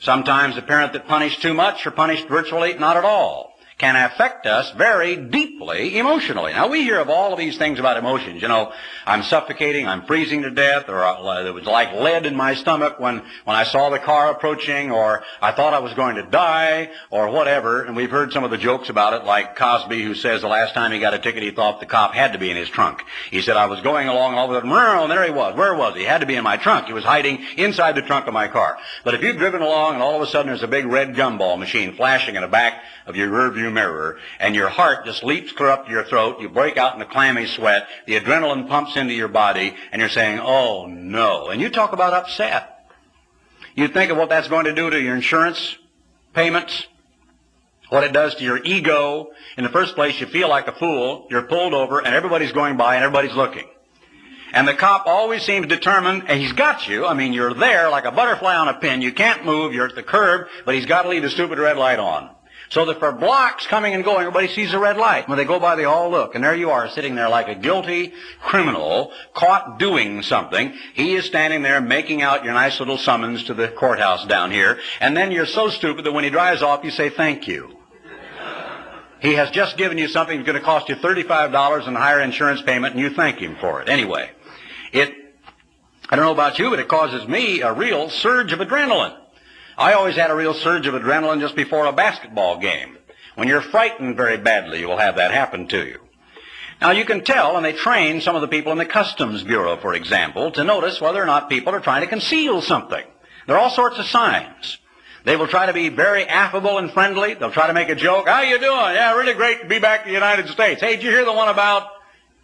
[0.00, 3.47] Sometimes a parent that punished too much or punished virtually not at all
[3.78, 6.52] can affect us very deeply emotionally.
[6.52, 8.42] Now we hear of all of these things about emotions.
[8.42, 8.72] You know,
[9.06, 12.98] I'm suffocating, I'm freezing to death, or uh, it was like lead in my stomach
[12.98, 16.90] when, when I saw the car approaching, or I thought I was going to die,
[17.10, 17.82] or whatever.
[17.82, 20.74] And we've heard some of the jokes about it, like Cosby who says the last
[20.74, 23.02] time he got a ticket he thought the cop had to be in his trunk.
[23.30, 25.56] He said, I was going along all of a sudden, and there he was.
[25.56, 26.00] Where was he?
[26.00, 26.86] He had to be in my trunk.
[26.86, 28.78] He was hiding inside the trunk of my car.
[29.04, 31.58] But if you've driven along and all of a sudden there's a big red gumball
[31.58, 35.52] machine flashing in the back of your rear rearview mirror, and your heart just leaps
[35.52, 36.40] clear up to your throat.
[36.40, 37.88] You break out in a clammy sweat.
[38.06, 42.12] The adrenaline pumps into your body, and you're saying, "Oh no!" And you talk about
[42.12, 42.90] upset.
[43.74, 45.76] You think of what that's going to do to your insurance
[46.34, 46.86] payments,
[47.90, 49.30] what it does to your ego.
[49.56, 51.26] In the first place, you feel like a fool.
[51.30, 53.68] You're pulled over, and everybody's going by, and everybody's looking.
[54.52, 57.06] And the cop always seems determined, and he's got you.
[57.06, 59.02] I mean, you're there like a butterfly on a pin.
[59.02, 59.74] You can't move.
[59.74, 62.30] You're at the curb, but he's got to leave the stupid red light on.
[62.70, 65.26] So that for blocks coming and going, everybody sees a red light.
[65.26, 66.34] When they go by, they all look.
[66.34, 70.74] And there you are, sitting there like a guilty criminal, caught doing something.
[70.92, 74.78] He is standing there making out your nice little summons to the courthouse down here.
[75.00, 77.74] And then you're so stupid that when he drives off, you say, thank you.
[79.20, 82.62] He has just given you something that's going to cost you $35 in higher insurance
[82.62, 83.88] payment, and you thank him for it.
[83.88, 84.30] Anyway,
[84.92, 85.12] it,
[86.08, 89.16] I don't know about you, but it causes me a real surge of adrenaline.
[89.78, 92.98] I always had a real surge of adrenaline just before a basketball game.
[93.36, 96.00] When you're frightened very badly, you will have that happen to you.
[96.80, 99.76] Now you can tell, and they train some of the people in the Customs Bureau,
[99.76, 103.04] for example, to notice whether or not people are trying to conceal something.
[103.46, 104.78] There are all sorts of signs.
[105.24, 107.34] They will try to be very affable and friendly.
[107.34, 108.26] They'll try to make a joke.
[108.26, 108.94] How you doing?
[108.94, 110.80] Yeah, really great to be back in the United States.
[110.80, 111.88] Hey, did you hear the one about?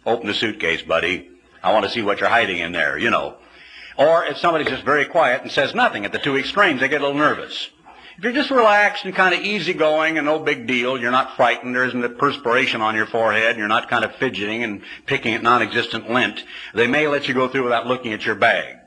[0.05, 1.29] Open the suitcase, buddy.
[1.61, 3.35] I want to see what you're hiding in there, you know.
[3.97, 7.01] Or if somebody's just very quiet and says nothing at the two extremes, they get
[7.01, 7.69] a little nervous.
[8.17, 11.75] If you're just relaxed and kind of easygoing and no big deal, you're not frightened,
[11.75, 15.43] there isn't a perspiration on your forehead, you're not kind of fidgeting and picking at
[15.43, 16.41] non-existent lint,
[16.73, 18.77] they may let you go through without looking at your bag.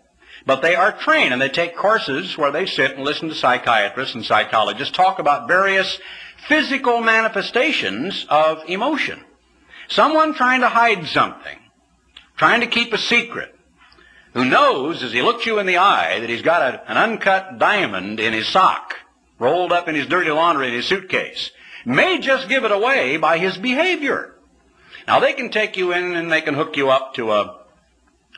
[0.47, 4.15] But they are trained and they take courses where they sit and listen to psychiatrists
[4.15, 5.99] and psychologists talk about various
[6.47, 9.23] physical manifestations of emotion.
[9.89, 11.59] Someone trying to hide something,
[12.39, 13.58] trying to keep a secret,
[14.39, 17.59] who knows as he looks you in the eye that he's got a, an uncut
[17.59, 18.95] diamond in his sock,
[19.41, 21.51] rolled up in his dirty laundry in his suitcase,
[21.85, 24.37] may just give it away by his behavior.
[25.09, 27.59] Now they can take you in and they can hook you up to a,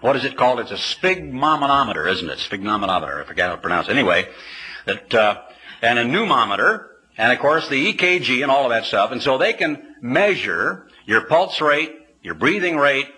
[0.00, 0.60] what is it called?
[0.60, 2.38] It's a sphygmomanometer, isn't it?
[2.38, 3.92] Sphygmomanometer, I forget how to pronounce it.
[3.92, 4.26] Anyway,
[4.86, 5.42] that, uh,
[5.82, 9.12] and a pneumometer, and of course the EKG and all of that stuff.
[9.12, 13.08] And so they can measure your pulse rate, your breathing rate,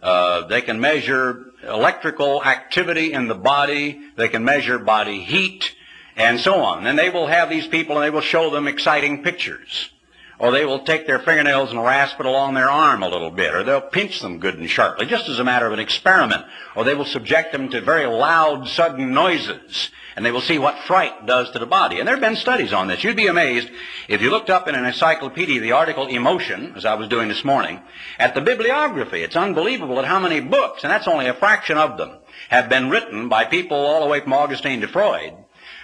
[0.00, 4.00] uh, they can measure electrical activity in the body.
[4.16, 5.74] They can measure body heat
[6.16, 6.86] and so on.
[6.86, 9.90] And they will have these people and they will show them exciting pictures.
[10.38, 13.54] Or they will take their fingernails and rasp it along their arm a little bit.
[13.54, 16.44] Or they'll pinch them good and sharply, just as a matter of an experiment.
[16.76, 20.76] Or they will subject them to very loud, sudden noises and they will see what
[20.80, 22.00] fright does to the body.
[22.00, 23.04] And there have been studies on this.
[23.04, 23.70] You'd be amazed
[24.08, 27.44] if you looked up in an encyclopedia the article Emotion, as I was doing this
[27.44, 27.80] morning,
[28.18, 29.22] at the bibliography.
[29.22, 32.90] It's unbelievable at how many books, and that's only a fraction of them, have been
[32.90, 35.34] written by people all the way from Augustine to Freud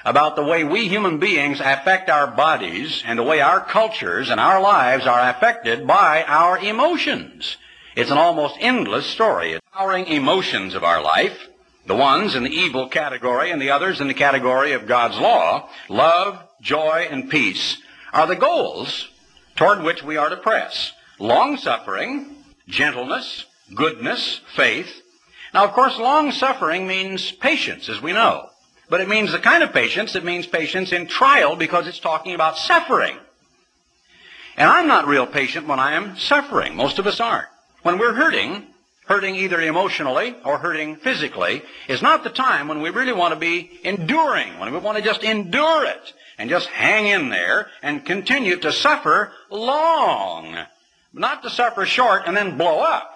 [0.04, 4.38] about the way we human beings affect our bodies and the way our cultures and
[4.38, 7.56] our lives are affected by our emotions.
[7.96, 9.58] It's an almost endless story.
[9.72, 11.48] Powering emotions of our life
[11.86, 15.68] the ones in the evil category and the others in the category of God's law,
[15.88, 17.76] love, joy, and peace,
[18.12, 19.10] are the goals
[19.56, 20.92] toward which we are to press.
[21.18, 22.36] Long suffering,
[22.68, 25.02] gentleness, goodness, faith.
[25.52, 28.48] Now, of course, long suffering means patience, as we know.
[28.88, 32.34] But it means the kind of patience, it means patience in trial because it's talking
[32.34, 33.16] about suffering.
[34.56, 36.76] And I'm not real patient when I am suffering.
[36.76, 37.48] Most of us aren't.
[37.82, 38.66] When we're hurting,
[39.06, 43.40] hurting either emotionally or hurting physically, is not the time when we really want to
[43.40, 48.04] be enduring, when we want to just endure it and just hang in there and
[48.04, 50.56] continue to suffer long.
[51.12, 53.13] Not to suffer short and then blow up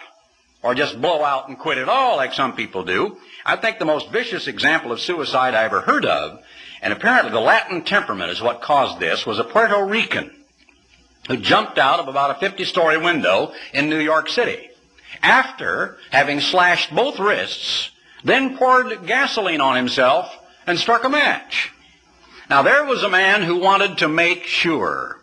[0.62, 3.16] or just blow out and quit it all like some people do.
[3.44, 6.40] I think the most vicious example of suicide I ever heard of,
[6.82, 10.30] and apparently the Latin temperament is what caused this, was a Puerto Rican
[11.28, 14.70] who jumped out of about a 50-story window in New York City.
[15.22, 17.90] after having slashed both wrists,
[18.24, 20.34] then poured gasoline on himself
[20.66, 21.72] and struck a match.
[22.50, 25.20] Now there was a man who wanted to make sure.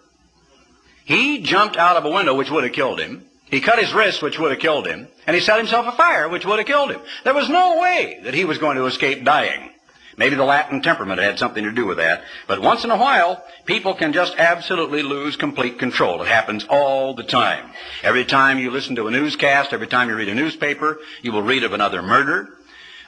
[1.06, 3.26] He jumped out of a window which would have killed him.
[3.46, 5.08] He cut his wrist which would have killed him.
[5.28, 7.02] And he set himself afire which would have killed him.
[7.24, 9.72] There was no way that he was going to escape dying.
[10.18, 12.24] Maybe the Latin temperament had something to do with that.
[12.48, 16.22] But once in a while, people can just absolutely lose complete control.
[16.22, 17.70] It happens all the time.
[18.02, 21.42] Every time you listen to a newscast, every time you read a newspaper, you will
[21.42, 22.50] read of another murder,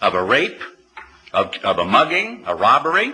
[0.01, 0.61] of a rape,
[1.31, 3.13] of, of a mugging, a robbery.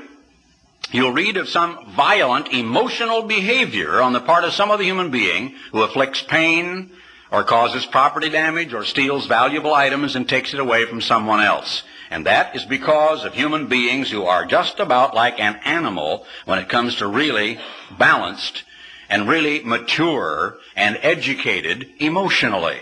[0.92, 5.56] You'll read of some violent emotional behavior on the part of some other human being
[5.72, 6.92] who afflicts pain
[7.34, 11.82] or causes property damage or steals valuable items and takes it away from someone else.
[12.12, 16.60] And that is because of human beings who are just about like an animal when
[16.60, 17.60] it comes to really
[17.98, 18.64] balanced
[19.10, 22.80] and really mature and educated emotionally.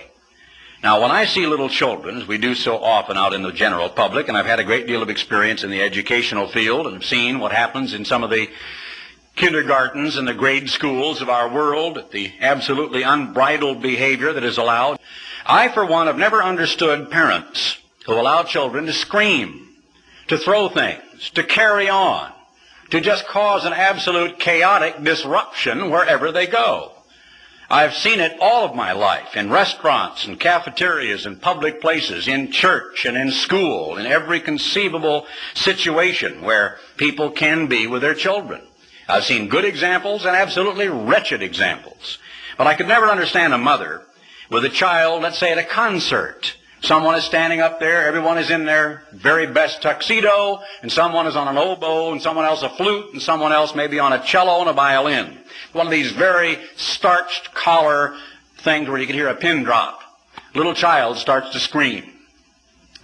[0.84, 3.88] Now, when I see little children, as we do so often out in the general
[3.88, 7.40] public, and I've had a great deal of experience in the educational field and seen
[7.40, 8.50] what happens in some of the
[9.36, 15.00] kindergartens and the grade schools of our world, the absolutely unbridled behavior that is allowed,
[15.46, 19.70] I, for one, have never understood parents who allow children to scream,
[20.28, 22.32] to throw things, to carry on,
[22.92, 26.92] to just cause an absolute chaotic disruption wherever they go.
[27.70, 32.52] I've seen it all of my life in restaurants and cafeterias and public places, in
[32.52, 38.62] church and in school, in every conceivable situation where people can be with their children.
[39.08, 42.18] I've seen good examples and absolutely wretched examples.
[42.58, 44.04] But I could never understand a mother
[44.50, 48.50] with a child, let's say at a concert, Someone is standing up there, everyone is
[48.50, 52.70] in their very best tuxedo, and someone is on an oboe, and someone else a
[52.70, 55.38] flute, and someone else maybe on a cello and a violin.
[55.74, 58.16] One of these very starched collar
[58.58, 60.02] things where you can hear a pin drop.
[60.56, 62.12] Little child starts to scream.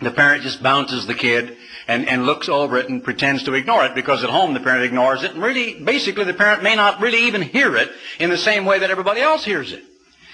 [0.01, 1.55] The parent just bounces the kid
[1.87, 4.83] and, and looks over it and pretends to ignore it because at home the parent
[4.83, 8.37] ignores it and really, basically the parent may not really even hear it in the
[8.37, 9.83] same way that everybody else hears it.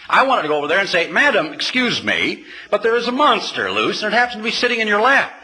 [0.09, 3.11] I wanted to go over there and say, Madam, excuse me, but there is a
[3.11, 5.39] monster loose and it happens to be sitting in your lap.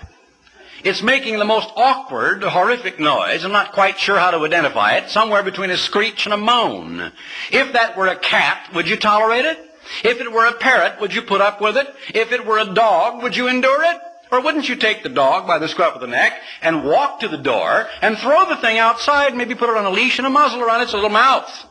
[0.83, 3.43] It's making the most awkward, horrific noise.
[3.43, 5.09] I'm not quite sure how to identify it.
[5.09, 7.11] Somewhere between a screech and a moan.
[7.51, 9.57] If that were a cat, would you tolerate it?
[10.03, 11.93] If it were a parrot, would you put up with it?
[12.13, 13.99] If it were a dog, would you endure it?
[14.31, 17.27] Or wouldn't you take the dog by the scruff of the neck and walk to
[17.27, 20.29] the door and throw the thing outside, maybe put it on a leash and a
[20.29, 21.65] muzzle around its little mouth?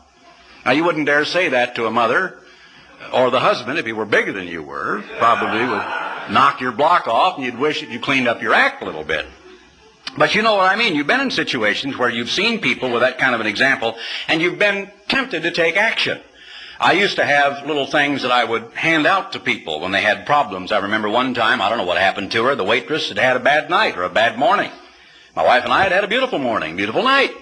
[0.65, 2.39] Now you wouldn't dare say that to a mother
[3.13, 7.07] or the husband, if he were bigger than you were, probably would knock your block
[7.07, 9.25] off and you'd wish that you cleaned up your act a little bit.
[10.17, 10.95] But you know what I mean.
[10.95, 13.95] You've been in situations where you've seen people with that kind of an example
[14.27, 16.19] and you've been tempted to take action.
[16.81, 20.01] I used to have little things that I would hand out to people when they
[20.01, 20.71] had problems.
[20.71, 23.35] I remember one time, I don't know what happened to her, the waitress had had
[23.35, 24.71] a bad night or a bad morning.
[25.35, 27.35] My wife and I had had a beautiful morning, beautiful night.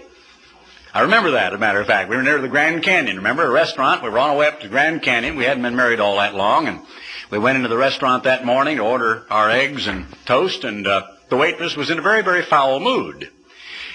[0.92, 2.10] I remember that, as a matter of fact.
[2.10, 3.18] We were near the Grand Canyon.
[3.18, 4.02] Remember, a restaurant.
[4.02, 5.36] We were on our way up to Grand Canyon.
[5.36, 6.82] We hadn't been married all that long, and
[7.30, 11.06] we went into the restaurant that morning to order our eggs and toast, and uh,
[11.30, 13.30] the waitress was in a very, very foul mood.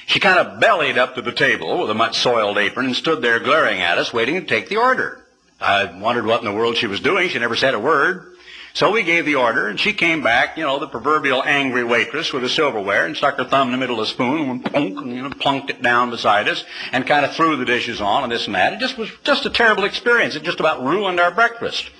[0.06, 3.22] She kind of bellied up to the table with a much soiled apron and stood
[3.22, 5.21] there glaring at us, waiting to take the order.
[5.62, 7.28] I wondered what in the world she was doing.
[7.28, 8.28] She never said a word.
[8.74, 12.32] So we gave the order, and she came back, you know, the proverbial angry waitress
[12.32, 14.98] with the silverware, and stuck her thumb in the middle of the spoon, and plunk,
[14.98, 18.22] and, you know, plunked it down beside us, and kind of threw the dishes on,
[18.22, 18.72] and this and that.
[18.72, 20.36] It just was just a terrible experience.
[20.36, 21.90] It just about ruined our breakfast.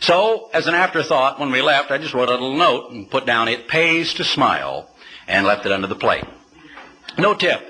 [0.00, 3.26] So, as an afterthought, when we left, I just wrote a little note and put
[3.26, 4.88] down, it pays to smile,
[5.28, 6.24] and left it under the plate.
[7.18, 7.60] No tip.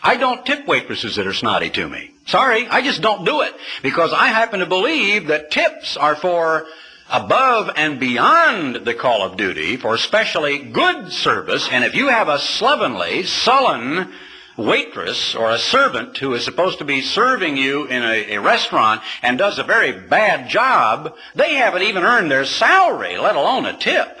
[0.00, 2.13] I don't tip waitresses that are snotty to me.
[2.26, 3.54] Sorry, I just don't do it.
[3.82, 6.66] Because I happen to believe that tips are for
[7.10, 11.68] above and beyond the call of duty for especially good service.
[11.70, 14.12] And if you have a slovenly, sullen
[14.56, 19.02] waitress or a servant who is supposed to be serving you in a, a, restaurant
[19.22, 23.76] and does a very bad job, they haven't even earned their salary, let alone a
[23.76, 24.20] tip.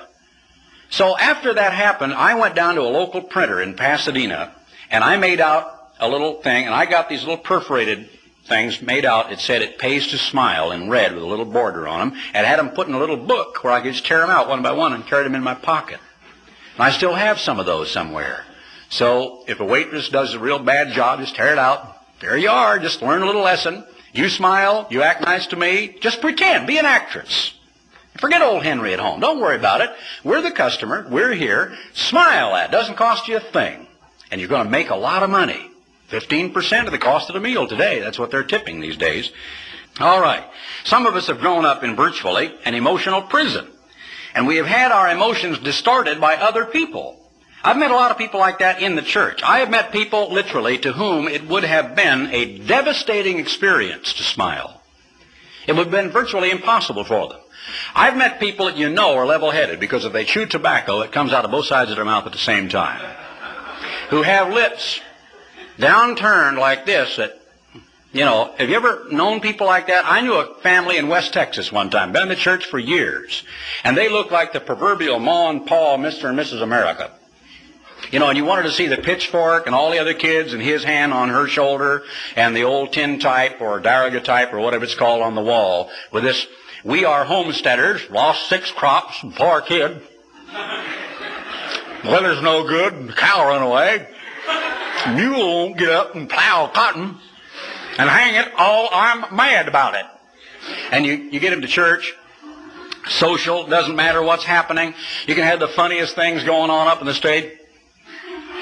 [0.90, 4.52] So after that happened, I went down to a local printer in Pasadena
[4.90, 8.08] and I made out a little thing and I got these little perforated
[8.46, 9.32] things made out.
[9.32, 12.20] It said it pays to smile in red with a little border on them.
[12.34, 14.30] And I had them put in a little book where I could just tear them
[14.30, 16.00] out one by one and carry them in my pocket.
[16.74, 18.44] And I still have some of those somewhere.
[18.90, 22.00] So if a waitress does a real bad job, just tear it out.
[22.20, 22.78] There you are.
[22.78, 23.84] Just learn a little lesson.
[24.12, 24.86] You smile.
[24.90, 25.96] You act nice to me.
[26.00, 26.66] Just pretend.
[26.66, 27.54] Be an actress.
[28.18, 29.20] Forget old Henry at home.
[29.20, 29.90] Don't worry about it.
[30.22, 31.06] We're the customer.
[31.08, 31.76] We're here.
[31.94, 32.68] Smile at.
[32.68, 32.72] It.
[32.72, 33.88] Doesn't cost you a thing.
[34.30, 35.70] And you're going to make a lot of money.
[36.20, 38.00] 15% of the cost of the meal today.
[38.00, 39.30] That's what they're tipping these days.
[40.00, 40.44] All right.
[40.84, 43.68] Some of us have grown up in virtually an emotional prison.
[44.34, 47.20] And we have had our emotions distorted by other people.
[47.62, 49.42] I've met a lot of people like that in the church.
[49.42, 54.22] I have met people, literally, to whom it would have been a devastating experience to
[54.22, 54.82] smile.
[55.66, 57.40] It would have been virtually impossible for them.
[57.94, 61.32] I've met people that you know are level-headed because if they chew tobacco, it comes
[61.32, 63.00] out of both sides of their mouth at the same time.
[64.10, 65.00] Who have lips
[65.78, 67.40] downturned like this that,
[68.12, 70.04] you know, have you ever known people like that?
[70.06, 73.42] I knew a family in West Texas one time, been in the church for years,
[73.82, 76.28] and they looked like the proverbial Ma and Pa, Mr.
[76.28, 76.62] and Mrs.
[76.62, 77.10] America.
[78.10, 80.62] You know, and you wanted to see the pitchfork and all the other kids and
[80.62, 82.02] his hand on her shoulder
[82.36, 86.22] and the old tin type or daguerreotype or whatever it's called on the wall with
[86.22, 86.46] this,
[86.84, 90.02] we are homesteaders, lost six crops, poor kid.
[92.04, 94.06] Weather's no good, cow run away.
[95.12, 97.16] Mule won't get up and plow cotton.
[97.98, 100.04] And hang it, all I'm mad about it.
[100.90, 102.14] And you, you get him to church,
[103.06, 104.94] social, doesn't matter what's happening.
[105.26, 107.52] You can have the funniest things going on up in the stage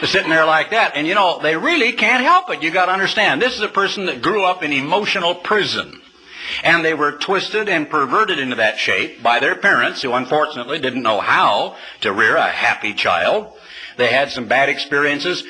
[0.07, 0.93] sitting there like that.
[0.97, 2.63] And you know, they really can't help it.
[2.63, 3.41] You got to understand.
[3.41, 6.01] This is a person that grew up in emotional prison.
[6.65, 11.03] And they were twisted and perverted into that shape by their parents, who unfortunately didn't
[11.03, 13.53] know how to rear a happy child.
[13.97, 15.45] They had some bad experiences.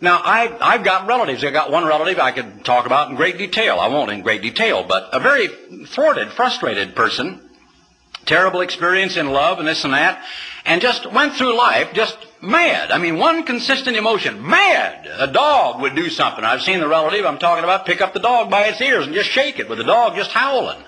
[0.00, 1.44] Now, I, I've got relatives.
[1.44, 3.78] I've got one relative I could talk about in great detail.
[3.78, 5.48] I won't in great detail, but a very
[5.86, 7.40] thwarted, frustrated person.
[8.24, 10.22] Terrible experience in love and this and that.
[10.64, 12.90] And just went through life just mad.
[12.90, 14.46] I mean, one consistent emotion.
[14.46, 15.06] Mad.
[15.18, 16.44] A dog would do something.
[16.44, 19.14] I've seen the relative I'm talking about pick up the dog by its ears and
[19.14, 20.82] just shake it with the dog just howling.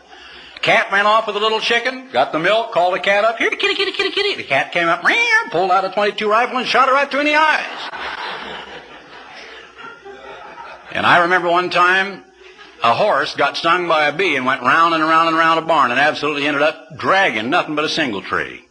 [0.62, 3.36] Cat ran off with a little chicken, got the milk, called the cat up.
[3.36, 4.36] Here, kitty, kitty, kitty, kitty.
[4.36, 5.02] The cat came up,
[5.50, 8.81] pulled out a 22 rifle and shot her right between the eyes.
[10.92, 12.22] And I remember one time
[12.82, 15.62] a horse got stung by a bee and went round and around and around a
[15.62, 18.66] barn and absolutely ended up dragging nothing but a single tree.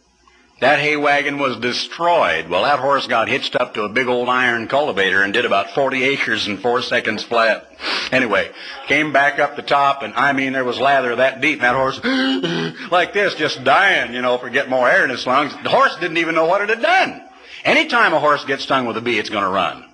[0.60, 2.48] That hay wagon was destroyed.
[2.48, 5.74] Well, that horse got hitched up to a big old iron cultivator and did about
[5.74, 7.68] 40 acres in four seconds flat.
[8.12, 8.48] Anyway,
[8.86, 11.74] came back up the top, and I mean, there was lather that deep, and that
[11.74, 11.98] horse,
[12.92, 15.52] like this, just dying, you know, for getting more air in his lungs.
[15.64, 17.28] The horse didn't even know what it had done.
[17.64, 19.91] Anytime a horse gets stung with a bee, it's going to run.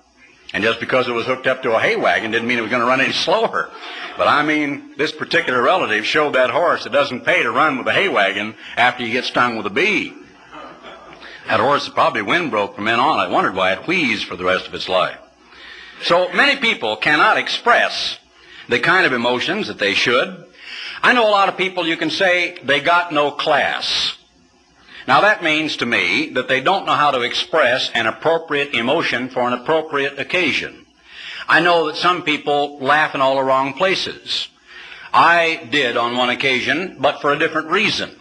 [0.53, 2.71] And just because it was hooked up to a hay wagon didn't mean it was
[2.71, 3.69] going to run any slower.
[4.17, 7.87] But I mean, this particular relative showed that horse it doesn't pay to run with
[7.87, 10.13] a hay wagon after you get stung with a bee.
[11.47, 13.19] That horse probably wind broke from then on.
[13.19, 15.17] I wondered why it wheezed for the rest of its life.
[16.03, 18.19] So many people cannot express
[18.67, 20.45] the kind of emotions that they should.
[21.01, 24.15] I know a lot of people you can say they got no class.
[25.09, 29.29] Now that means to me that they don't know how to express an appropriate emotion
[29.29, 30.85] for an appropriate occasion.
[31.47, 34.49] I know that some people laugh in all the wrong places.
[35.11, 38.11] I did on one occasion, but for a different reason.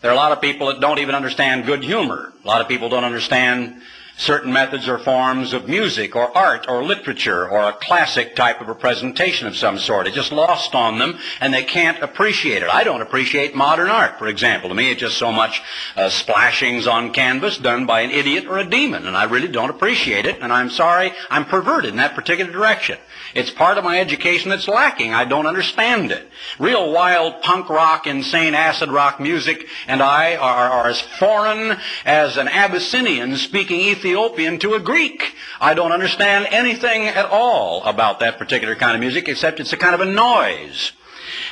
[0.00, 2.32] There are a lot of people that don't even understand good humor.
[2.44, 3.80] A lot of people don't understand
[4.16, 8.68] certain methods or forms of music or art or literature or a classic type of
[8.68, 10.06] a presentation of some sort.
[10.06, 12.68] It's just lost on them and they can't appreciate it.
[12.72, 14.68] I don't appreciate modern art, for example.
[14.68, 15.60] To me, it's just so much
[15.96, 19.70] uh, splashings on canvas done by an idiot or a demon, and I really don't
[19.70, 22.98] appreciate it, and I'm sorry I'm perverted in that particular direction.
[23.34, 25.12] It's part of my education that's lacking.
[25.12, 26.30] I don't understand it.
[26.58, 32.36] Real wild punk rock, insane acid rock music and I are, are as foreign as
[32.36, 35.34] an Abyssinian speaking Ethiopian to a Greek.
[35.60, 39.78] I don't understand anything at all about that particular kind of music except it's a
[39.78, 40.92] kind of a noise.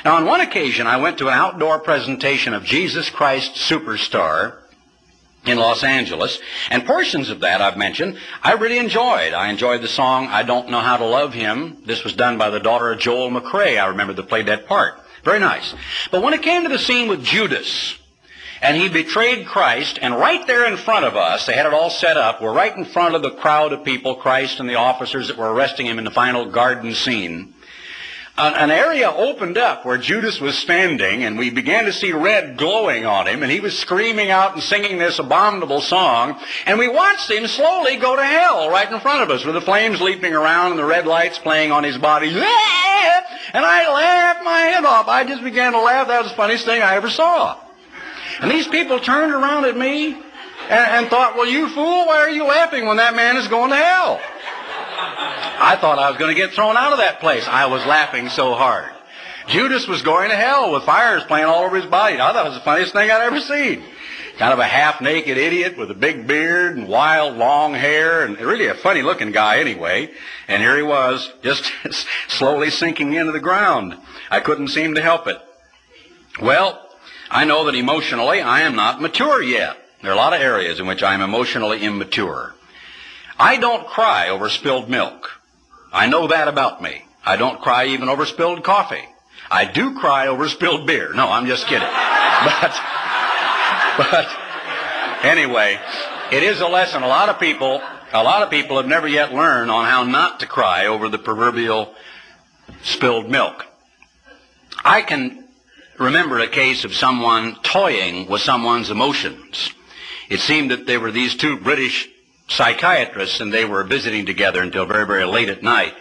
[0.05, 4.59] Now, on one occasion, I went to an outdoor presentation of Jesus Christ Superstar
[5.45, 6.39] in Los Angeles.
[6.69, 9.33] And portions of that I've mentioned, I really enjoyed.
[9.33, 11.77] I enjoyed the song, I Don't Know How to Love Him.
[11.85, 15.01] This was done by the daughter of Joel McCrea, I remember, that played that part.
[15.23, 15.73] Very nice.
[16.11, 17.97] But when it came to the scene with Judas,
[18.63, 21.89] and he betrayed Christ, and right there in front of us, they had it all
[21.89, 25.27] set up, we're right in front of the crowd of people, Christ and the officers
[25.27, 27.53] that were arresting him in the final garden scene
[28.35, 33.05] an area opened up where Judas was standing, and we began to see red glowing
[33.05, 37.29] on him, and he was screaming out and singing this abominable song, and we watched
[37.29, 40.71] him slowly go to hell right in front of us with the flames leaping around
[40.71, 42.29] and the red lights playing on his body.
[42.29, 45.07] And I laughed my head off.
[45.07, 46.07] I just began to laugh.
[46.07, 47.59] That was the funniest thing I ever saw.
[48.41, 50.23] And these people turned around at me and,
[50.71, 53.77] and thought, well, you fool, why are you laughing when that man is going to
[53.77, 54.19] hell?
[54.95, 57.47] I thought I was going to get thrown out of that place.
[57.47, 58.91] I was laughing so hard.
[59.47, 62.15] Judas was going to hell with fires playing all over his body.
[62.15, 63.83] I thought it was the funniest thing I'd ever seen.
[64.37, 68.67] kind of a half-naked idiot with a big beard and wild long hair and really
[68.67, 70.09] a funny-looking guy anyway.
[70.47, 71.71] And here he was, just
[72.29, 73.97] slowly sinking into the ground.
[74.31, 75.37] I couldn't seem to help it.
[76.41, 76.89] Well,
[77.33, 79.75] I know that emotionally I am not mature yet.
[80.03, 82.53] There are a lot of areas in which I am emotionally immature.
[83.39, 85.31] I don't cry over spilled milk.
[85.91, 87.05] I know that about me.
[87.25, 89.03] I don't cry even over spilled coffee.
[89.49, 91.11] I do cry over spilled beer.
[91.13, 91.87] No, I'm just kidding.
[92.43, 92.77] But,
[93.97, 94.27] but
[95.23, 95.79] anyway,
[96.29, 97.03] it is a lesson.
[97.03, 97.81] A lot of people,
[98.11, 101.17] a lot of people have never yet learned on how not to cry over the
[101.17, 101.93] proverbial
[102.81, 103.65] spilled milk.
[104.83, 105.42] I can
[106.03, 109.71] remember a case of someone toying with someone's emotions.
[110.29, 112.09] It seemed that they were these two British
[112.47, 115.93] psychiatrists and they were visiting together until very, very late at night.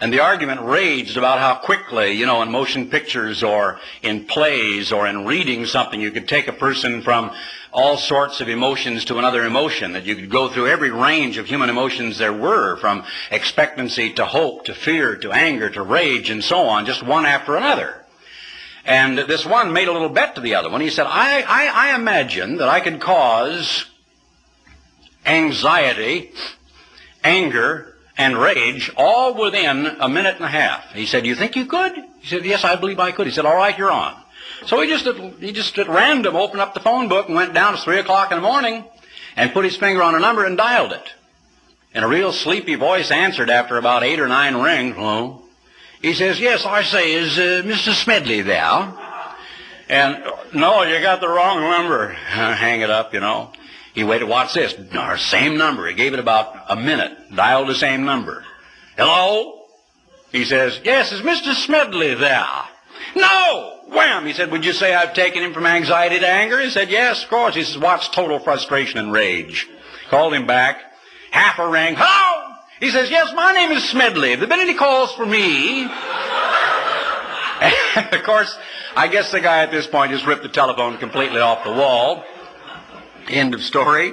[0.00, 4.92] And the argument raged about how quickly, you know, in motion pictures or in plays
[4.92, 7.32] or in reading something, you could take a person from
[7.72, 11.46] all sorts of emotions to another emotion, that you could go through every range of
[11.46, 16.42] human emotions there were, from expectancy to hope to fear to anger to rage and
[16.42, 18.04] so on, just one after another.
[18.88, 20.80] And this one made a little bet to the other one.
[20.80, 23.84] He said, I, I, I imagine that I could cause
[25.26, 26.32] anxiety,
[27.22, 30.90] anger, and rage all within a minute and a half.
[30.94, 31.96] He said, you think you could?
[32.20, 33.26] He said, yes, I believe I could.
[33.26, 34.16] He said, all right, you're on.
[34.64, 35.06] So he just,
[35.38, 38.32] he just at random opened up the phone book and went down to 3 o'clock
[38.32, 38.86] in the morning
[39.36, 41.12] and put his finger on a number and dialed it.
[41.92, 44.96] And a real sleepy voice answered after about eight or nine rings.
[44.96, 45.42] Hello?
[46.00, 47.92] He says, yes, I say, is uh, Mr.
[47.92, 48.94] Smedley there?
[49.88, 50.22] And,
[50.54, 52.08] no, you got the wrong number.
[52.12, 53.52] Hang it up, you know.
[53.94, 55.88] He waited, watch this, our same number.
[55.88, 58.44] He gave it about a minute, dialed the same number.
[58.96, 59.64] Hello?
[60.30, 61.54] He says, yes, is Mr.
[61.54, 62.46] Smedley there?
[63.16, 63.74] No!
[63.88, 64.26] Wham!
[64.26, 66.60] He said, would you say I've taken him from anxiety to anger?
[66.60, 67.54] He said, yes, of course.
[67.54, 69.66] He says, What's total frustration and rage.
[70.10, 70.80] Called him back.
[71.30, 71.94] Half a ring.
[71.96, 72.27] Hello!
[72.80, 74.36] He says, yes, my name is Smedley.
[74.36, 75.82] There been any calls for me?
[77.60, 78.56] and of course,
[78.94, 82.24] I guess the guy at this point just ripped the telephone completely off the wall.
[83.28, 84.12] End of story.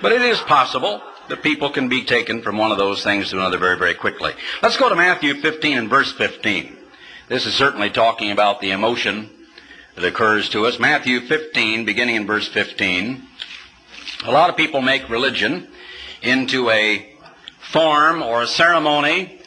[0.00, 3.36] But it is possible that people can be taken from one of those things to
[3.36, 4.32] another very, very quickly.
[4.62, 6.74] Let's go to Matthew 15 and verse 15.
[7.28, 9.28] This is certainly talking about the emotion
[9.94, 10.78] that occurs to us.
[10.78, 13.22] Matthew 15, beginning in verse 15.
[14.24, 15.68] A lot of people make religion
[16.22, 17.17] into a
[17.72, 19.38] form or ceremony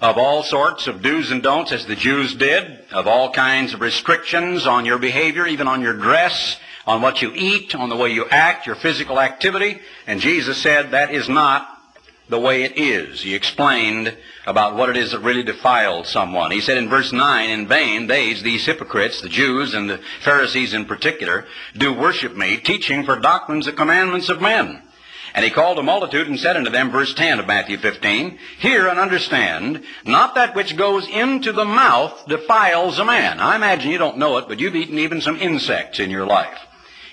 [0.00, 3.80] of all sorts of do's and don'ts, as the Jews did, of all kinds of
[3.80, 8.10] restrictions on your behavior, even on your dress, on what you eat, on the way
[8.10, 9.80] you act, your physical activity.
[10.06, 11.68] And Jesus said that is not
[12.28, 13.22] the way it is.
[13.22, 14.16] He explained
[14.46, 16.50] about what it is that really defiled someone.
[16.50, 20.74] He said in verse 9, In vain, they, these hypocrites, the Jews and the Pharisees
[20.74, 21.46] in particular,
[21.76, 24.82] do worship me, teaching for doctrines the commandments of men.
[25.36, 28.88] And he called a multitude and said unto them, verse 10 of Matthew 15, Hear
[28.88, 33.38] and understand, not that which goes into the mouth defiles a man.
[33.38, 36.58] I imagine you don't know it, but you've eaten even some insects in your life.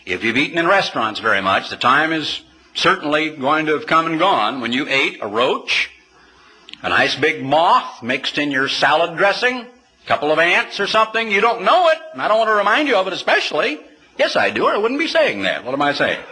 [0.06, 2.44] If you've eaten in restaurants very much, the time is
[2.74, 5.92] certainly going to have come and gone when you ate a roach,
[6.82, 11.30] a nice big moth mixed in your salad dressing, a couple of ants or something.
[11.30, 13.82] You don't know it, and I don't want to remind you of it especially.
[14.18, 15.66] Yes, I do, or I wouldn't be saying that.
[15.66, 16.24] What am I saying?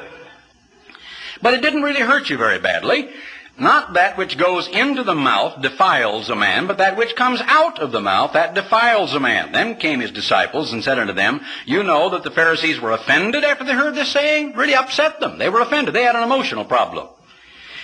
[1.42, 3.10] But it didn't really hurt you very badly.
[3.58, 7.80] Not that which goes into the mouth defiles a man, but that which comes out
[7.80, 9.52] of the mouth, that defiles a man.
[9.52, 13.44] Then came his disciples and said unto them, You know that the Pharisees were offended
[13.44, 14.54] after they heard this saying?
[14.54, 15.38] Really upset them.
[15.38, 15.94] They were offended.
[15.94, 17.08] They had an emotional problem.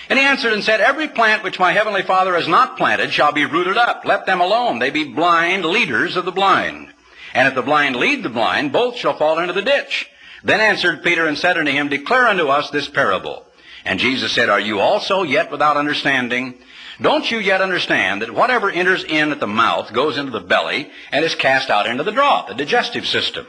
[0.08, 3.32] And he answered and said, Every plant which my heavenly Father has not planted shall
[3.32, 4.04] be rooted up.
[4.04, 4.78] Let them alone.
[4.78, 6.88] They be blind leaders of the blind.
[7.34, 10.08] And if the blind lead the blind, both shall fall into the ditch.
[10.42, 13.44] Then answered Peter and said unto him, Declare unto us this parable.
[13.88, 16.58] And Jesus said, Are you also yet without understanding?
[17.00, 20.90] Don't you yet understand that whatever enters in at the mouth goes into the belly
[21.10, 23.46] and is cast out into the draught, the digestive system?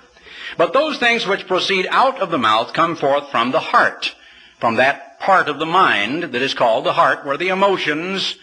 [0.55, 4.15] But those things which proceed out of the mouth come forth from the heart,
[4.59, 8.37] from that part of the mind that is called the heart where the emotions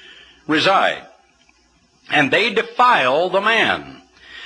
[0.46, 1.02] reside.
[2.10, 4.02] And they defile the man.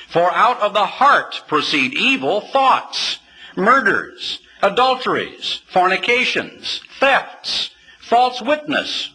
[0.08, 3.18] For out of the heart proceed evil thoughts,
[3.56, 7.70] murders, adulteries, fornications, thefts,
[8.00, 9.12] false witness,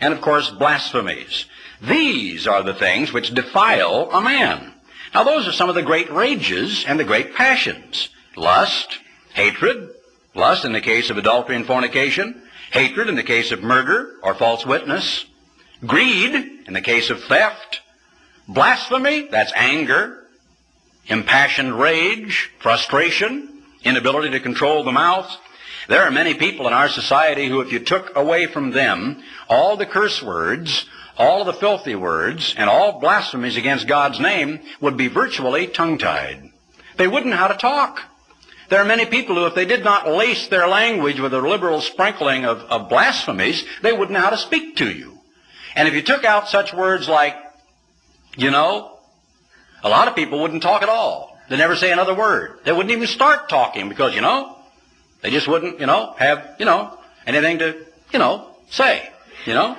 [0.00, 1.46] and of course blasphemies.
[1.80, 4.72] These are the things which defile a man.
[5.14, 8.08] Now those are some of the great rages and the great passions.
[8.36, 8.98] Lust,
[9.34, 9.90] hatred,
[10.34, 14.34] lust in the case of adultery and fornication, hatred in the case of murder or
[14.34, 15.26] false witness,
[15.86, 16.34] greed
[16.66, 17.80] in the case of theft,
[18.48, 20.26] blasphemy, that's anger,
[21.06, 25.30] impassioned rage, frustration, inability to control the mouth.
[25.88, 29.76] There are many people in our society who, if you took away from them all
[29.76, 30.86] the curse words,
[31.18, 36.50] all the filthy words, and all blasphemies against God's name, would be virtually tongue-tied.
[36.96, 38.00] They wouldn't know how to talk.
[38.68, 41.80] There are many people who, if they did not lace their language with a liberal
[41.80, 45.18] sprinkling of, of blasphemies, they wouldn't know how to speak to you.
[45.74, 47.36] And if you took out such words like,
[48.36, 48.98] you know,
[49.82, 51.38] a lot of people wouldn't talk at all.
[51.50, 52.60] They never say another word.
[52.64, 54.56] They wouldn't even start talking because, you know,
[55.22, 59.08] they just wouldn't, you know, have, you know, anything to, you know, say,
[59.46, 59.76] you know.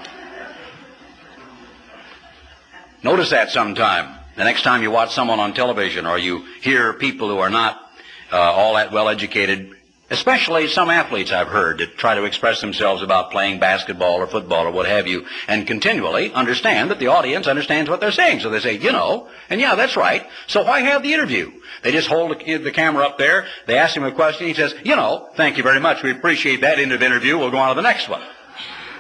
[3.04, 4.20] Notice that sometime.
[4.36, 7.80] The next time you watch someone on television or you hear people who are not
[8.32, 9.76] uh, all that well educated,
[10.14, 14.68] especially some athletes I've heard that try to express themselves about playing basketball or football
[14.68, 18.40] or what have you, and continually understand that the audience understands what they're saying.
[18.40, 20.26] So they say, you know, and yeah, that's right.
[20.48, 21.52] So why have the interview?
[21.82, 24.96] They just hold the camera up there, they ask him a question, he says, you
[24.96, 27.76] know, thank you very much, we appreciate that end of interview, we'll go on to
[27.76, 28.22] the next one.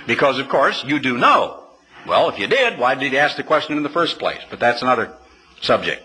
[0.07, 1.63] Because, of course, you do know.
[2.05, 4.41] Well, if you did, why did he ask the question in the first place?
[4.49, 5.13] But that's another
[5.61, 6.03] subject.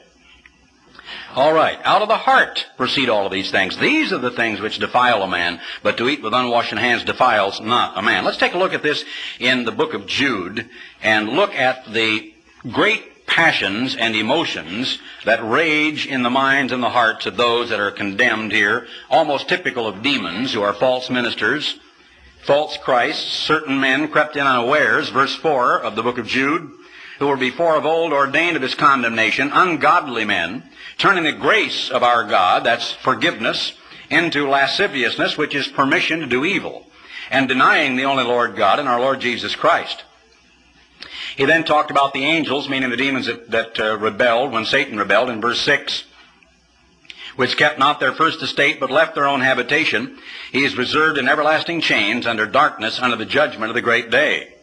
[1.35, 1.79] All right.
[1.85, 3.77] Out of the heart proceed all of these things.
[3.77, 7.61] These are the things which defile a man, but to eat with unwashen hands defiles
[7.61, 8.25] not a man.
[8.25, 9.05] Let's take a look at this
[9.39, 10.69] in the book of Jude
[11.03, 12.33] and look at the
[12.71, 17.79] great passions and emotions that rage in the minds and the hearts of those that
[17.79, 21.79] are condemned here, almost typical of demons who are false ministers,
[22.47, 26.71] false Christs, certain men crept in unawares, verse 4 of the book of Jude,
[27.19, 30.68] who were before of old ordained of his condemnation, ungodly men,
[30.99, 33.73] turning the grace of our God, that's forgiveness,
[34.11, 36.87] into lasciviousness, which is permission to do evil,
[37.31, 40.05] and denying the only Lord God and our Lord Jesus Christ.
[41.37, 44.99] He then talked about the angels, meaning the demons that, that uh, rebelled when Satan
[44.99, 46.05] rebelled in verse 6,
[47.37, 50.19] which kept not their first estate, but left their own habitation.
[50.51, 54.55] He is reserved in everlasting chains under darkness under the judgment of the great day.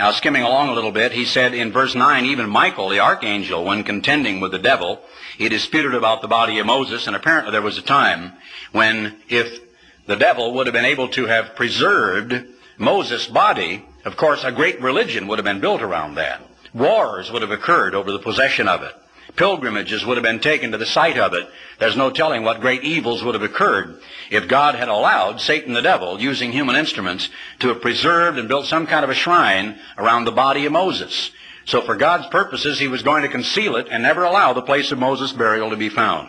[0.00, 3.66] Now, skimming along a little bit, he said in verse 9, even Michael, the archangel,
[3.66, 5.02] when contending with the devil,
[5.36, 8.32] he disputed about the body of Moses, and apparently there was a time
[8.72, 9.60] when if
[10.06, 12.46] the devil would have been able to have preserved
[12.78, 16.40] Moses' body, of course, a great religion would have been built around that.
[16.72, 18.94] Wars would have occurred over the possession of it.
[19.36, 21.48] Pilgrimages would have been taken to the site of it.
[21.78, 24.00] There's no telling what great evils would have occurred
[24.30, 27.28] if God had allowed Satan the devil, using human instruments,
[27.60, 31.30] to have preserved and built some kind of a shrine around the body of Moses.
[31.64, 34.92] So for God's purposes, he was going to conceal it and never allow the place
[34.92, 36.28] of Moses' burial to be found.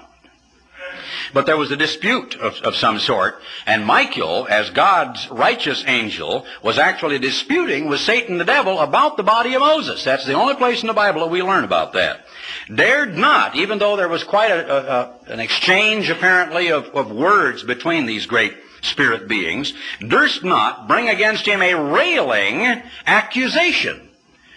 [1.34, 6.46] But there was a dispute of, of some sort, and Michael, as God's righteous angel,
[6.62, 10.04] was actually disputing with Satan the devil about the body of Moses.
[10.04, 12.26] That's the only place in the Bible that we learn about that.
[12.74, 14.94] Dared not, even though there was quite a,
[15.28, 19.74] a, an exchange apparently of, of words between these great spirit beings,
[20.06, 24.10] durst not bring against him a railing accusation.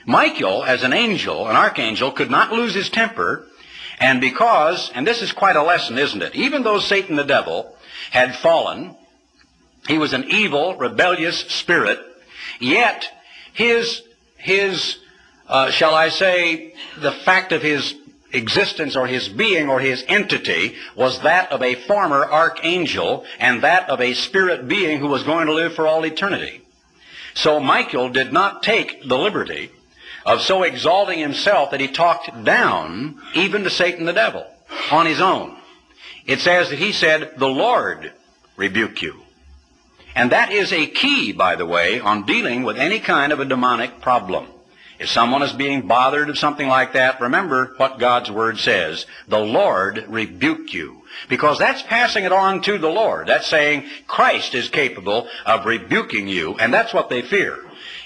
[0.06, 3.48] Michael, as an angel, an archangel, could not lose his temper
[3.98, 6.34] and because, and this is quite a lesson, isn't it?
[6.34, 7.76] Even though Satan the devil
[8.10, 8.96] had fallen,
[9.88, 11.98] he was an evil, rebellious spirit,
[12.60, 13.06] yet
[13.52, 14.02] his,
[14.36, 14.98] his,
[15.48, 17.94] uh, shall I say, the fact of his
[18.32, 23.88] existence or his being or his entity was that of a former archangel and that
[23.88, 26.60] of a spirit being who was going to live for all eternity.
[27.34, 29.70] So Michael did not take the liberty
[30.24, 34.46] of so exalting himself that he talked down even to Satan the devil
[34.90, 35.56] on his own.
[36.26, 38.12] It says that he said, the Lord
[38.56, 39.20] rebuke you.
[40.14, 43.44] And that is a key, by the way, on dealing with any kind of a
[43.44, 44.46] demonic problem.
[44.98, 49.06] If someone is being bothered of something like that, remember what God's Word says.
[49.26, 51.02] The Lord rebuke you.
[51.28, 53.26] Because that's passing it on to the Lord.
[53.26, 57.58] That's saying Christ is capable of rebuking you, and that's what they fear.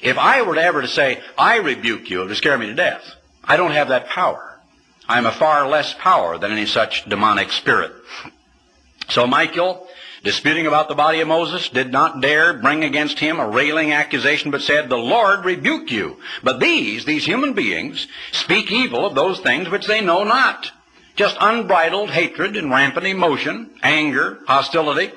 [0.02, 2.74] If I were to ever to say, I rebuke you, it would scare me to
[2.74, 3.02] death.
[3.44, 4.60] I don't have that power.
[5.08, 7.92] I'm a far less power than any such demonic spirit.
[9.08, 9.88] So Michael,
[10.22, 14.50] disputing about the body of Moses, did not dare bring against him a railing accusation,
[14.50, 16.18] but said, The Lord rebuke you.
[16.42, 20.70] But these, these human beings, speak evil of those things which they know not.
[21.16, 25.10] Just unbridled hatred and rampant emotion, anger, hostility.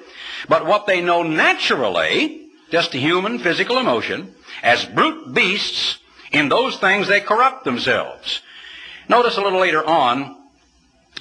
[0.47, 4.33] But what they know naturally, just human physical emotion,
[4.63, 5.97] as brute beasts,
[6.31, 8.41] in those things they corrupt themselves.
[9.09, 10.37] Notice a little later on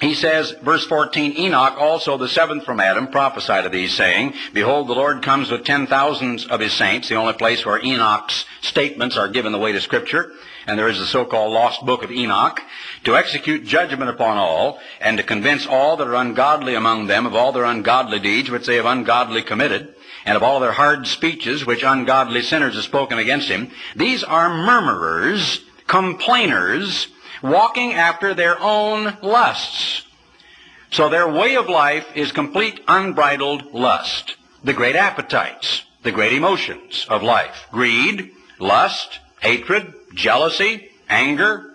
[0.01, 4.87] he says, verse 14, Enoch, also the seventh from Adam, prophesied of these, saying, Behold,
[4.87, 9.15] the Lord comes with ten thousands of his saints, the only place where Enoch's statements
[9.15, 10.31] are given the way to Scripture,
[10.65, 12.59] and there is the so-called lost book of Enoch,
[13.03, 17.35] to execute judgment upon all, and to convince all that are ungodly among them of
[17.35, 19.93] all their ungodly deeds which they have ungodly committed,
[20.25, 23.71] and of all their hard speeches which ungodly sinners have spoken against him.
[23.95, 27.07] These are murmurers, complainers,
[27.41, 30.03] walking after their own lusts.
[30.91, 34.35] So their way of life is complete unbridled lust.
[34.63, 37.67] The great appetites, the great emotions of life.
[37.71, 41.71] Greed, lust, hatred, jealousy, anger,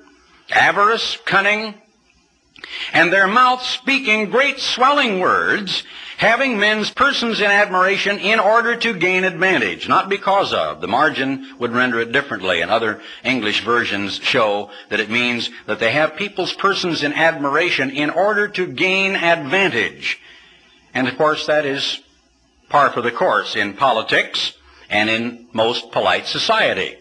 [0.50, 1.74] avarice, cunning,
[2.92, 5.82] and their mouths speaking great swelling words,
[6.16, 10.80] having men's persons in admiration in order to gain advantage, not because of.
[10.80, 15.78] The margin would render it differently, and other English versions show that it means that
[15.78, 20.20] they have people's persons in admiration in order to gain advantage.
[20.94, 22.00] And of course, that is
[22.68, 24.54] par for the course in politics
[24.88, 26.96] and in most polite society.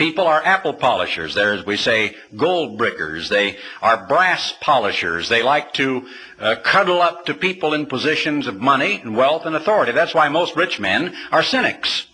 [0.00, 1.34] People are apple polishers.
[1.34, 3.28] They're, as we say, gold brickers.
[3.28, 5.28] They are brass polishers.
[5.28, 9.54] They like to uh, cuddle up to people in positions of money and wealth and
[9.54, 9.92] authority.
[9.92, 12.06] That's why most rich men are cynics.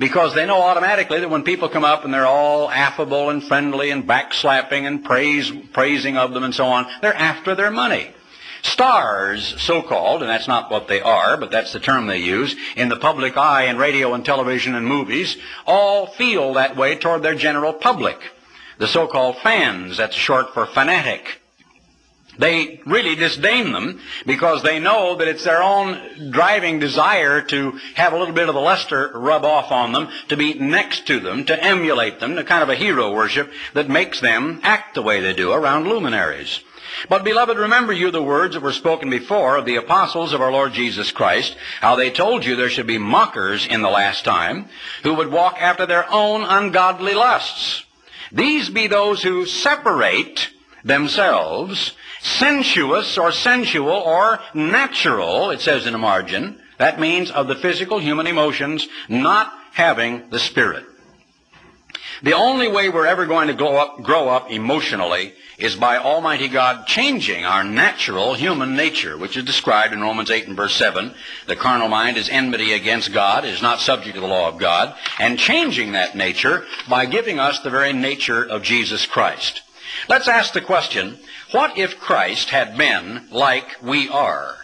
[0.00, 3.90] Because they know automatically that when people come up and they're all affable and friendly
[3.90, 8.10] and backslapping and praise, praising of them and so on, they're after their money.
[8.62, 12.88] Stars, so-called, and that's not what they are, but that's the term they use, in
[12.88, 15.36] the public eye in radio and television and movies,
[15.66, 18.18] all feel that way toward their general public.
[18.78, 21.40] The so-called fans, that's short for fanatic.
[22.38, 28.12] They really disdain them because they know that it's their own driving desire to have
[28.12, 31.44] a little bit of the luster rub off on them, to be next to them,
[31.46, 35.20] to emulate them, to kind of a hero worship that makes them act the way
[35.20, 36.60] they do around luminaries.
[37.08, 40.50] But beloved, remember you the words that were spoken before of the apostles of our
[40.50, 44.68] Lord Jesus Christ, how they told you there should be mockers in the last time,
[45.02, 47.84] who would walk after their own ungodly lusts.
[48.32, 50.50] These be those who separate
[50.84, 56.60] themselves, sensuous or sensual or natural, it says in the margin.
[56.78, 60.84] That means of the physical human emotions, not having the Spirit.
[62.22, 66.48] The only way we're ever going to grow up, grow up emotionally is by Almighty
[66.48, 71.14] God changing our natural human nature, which is described in Romans 8 and verse 7.
[71.46, 74.94] The carnal mind is enmity against God, is not subject to the law of God,
[75.18, 79.62] and changing that nature by giving us the very nature of Jesus Christ.
[80.08, 81.18] Let's ask the question,
[81.52, 84.56] what if Christ had been like we are?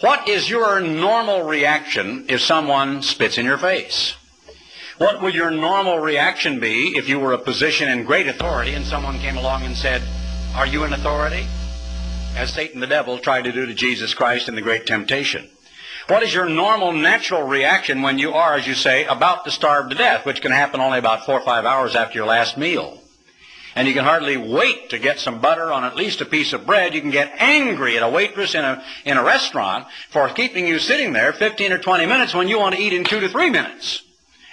[0.00, 4.14] What is your normal reaction if someone spits in your face?
[4.98, 8.86] What would your normal reaction be if you were a position in great authority and
[8.86, 10.02] someone came along and said,
[10.54, 11.46] Are you in authority?
[12.36, 15.48] As Satan the devil tried to do to Jesus Christ in the great temptation.
[16.08, 19.88] What is your normal natural reaction when you are, as you say, about to starve
[19.88, 23.00] to death, which can happen only about four or five hours after your last meal?
[23.74, 26.66] And you can hardly wait to get some butter on at least a piece of
[26.66, 26.94] bread.
[26.94, 30.78] You can get angry at a waitress in a, in a restaurant for keeping you
[30.78, 33.50] sitting there 15 or 20 minutes when you want to eat in two to three
[33.50, 34.02] minutes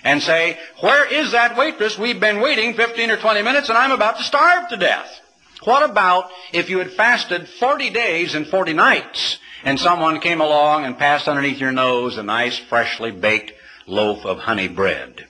[0.04, 1.98] and say, where is that waitress?
[1.98, 5.20] We've been waiting 15 or 20 minutes and I'm about to starve to death.
[5.64, 10.86] What about if you had fasted 40 days and 40 nights and someone came along
[10.86, 13.54] and passed underneath your nose a nice freshly baked
[13.86, 15.28] loaf of honey bread?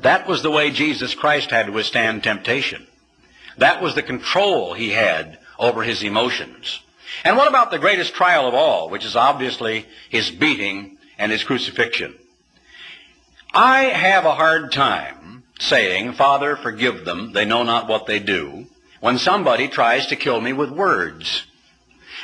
[0.00, 2.86] That was the way Jesus Christ had to withstand temptation.
[3.58, 6.80] That was the control he had over his emotions.
[7.24, 11.44] And what about the greatest trial of all, which is obviously his beating and his
[11.44, 12.14] crucifixion?
[13.52, 18.66] I have a hard time saying, Father, forgive them, they know not what they do,
[19.00, 21.44] when somebody tries to kill me with words.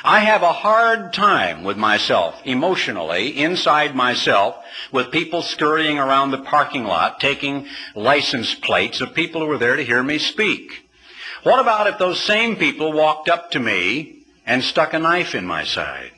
[0.02, 4.56] I have a hard time with myself, emotionally, inside myself,
[4.90, 9.76] with people scurrying around the parking lot, taking license plates of people who were there
[9.76, 10.86] to hear me speak.
[11.42, 15.44] What about if those same people walked up to me and stuck a knife in
[15.44, 16.12] my side?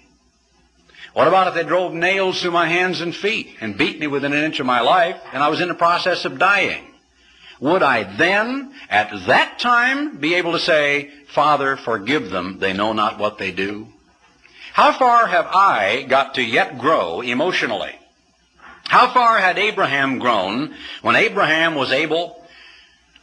[1.13, 4.33] What about if they drove nails through my hands and feet and beat me within
[4.33, 6.92] an inch of my life and I was in the process of dying?
[7.63, 12.93] Would I then, at that time, be able to say, Father, forgive them, they know
[12.93, 13.87] not what they do?
[14.73, 17.93] How far have I got to yet grow emotionally?
[18.89, 22.45] How far had Abraham grown when Abraham was able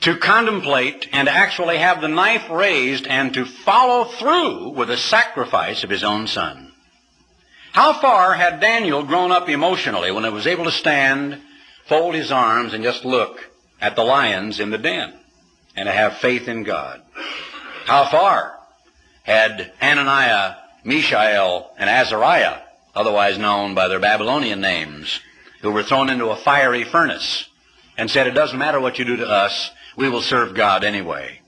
[0.02, 5.84] to contemplate and actually have the knife raised and to follow through with the sacrifice
[5.84, 6.72] of his own son?
[7.74, 11.42] How far had Daniel grown up emotionally when he was able to stand,
[11.88, 13.49] fold his arms, and just look
[13.82, 15.14] at the lions in the den
[15.76, 17.02] and to have faith in God?
[17.86, 18.58] How far
[19.24, 22.60] had Ananiah, Mishael, and Azariah,
[22.96, 25.20] otherwise known by their Babylonian names,
[25.62, 27.48] who were thrown into a fiery furnace
[27.98, 31.42] and said, It doesn't matter what you do to us, we will serve God anyway.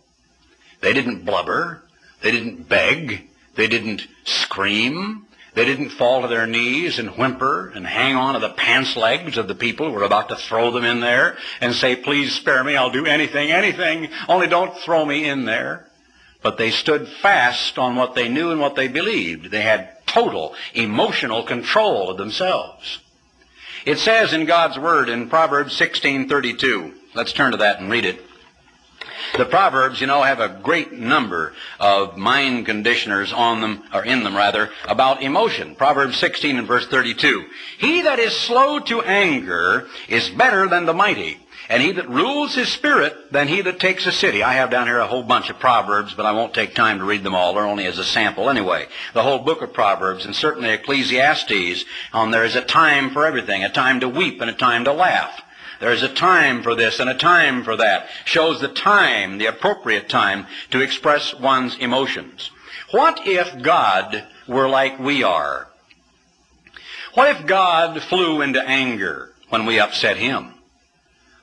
[0.82, 1.84] They didn't blubber.
[2.22, 3.30] They didn't beg.
[3.56, 5.26] They didn't scream.
[5.54, 9.38] They didn't fall to their knees and whimper and hang on to the pants legs
[9.38, 12.64] of the people who were about to throw them in there and say, please spare
[12.64, 15.88] me, I'll do anything, anything, only don't throw me in there.
[16.42, 19.52] But they stood fast on what they knew and what they believed.
[19.52, 23.00] They had total emotional control of themselves.
[23.86, 26.94] It says in God's Word in Proverbs 16:32.
[27.14, 28.24] Let's turn to that and read it.
[29.38, 34.24] The Proverbs, you know, have a great number of mind conditioners on them, or in
[34.24, 35.76] them rather, about emotion.
[35.76, 37.46] Proverbs 16 and verse 32.
[37.78, 42.56] He that is slow to anger is better than the mighty, and he that rules
[42.56, 44.44] his spirit than he that takes a city.
[44.44, 47.06] I have down here a whole bunch of Proverbs, but I won't take time to
[47.06, 47.54] read them all.
[47.54, 48.88] They're only as a sample anyway.
[49.14, 53.64] The whole book of Proverbs, and certainly Ecclesiastes, on there is a time for everything,
[53.64, 55.42] a time to weep and a time to laugh.
[55.82, 58.08] There's a time for this and a time for that.
[58.24, 62.52] Shows the time, the appropriate time, to express one's emotions.
[62.92, 65.68] What if God were like we are?
[67.16, 70.54] What if God flew into anger when we upset Him?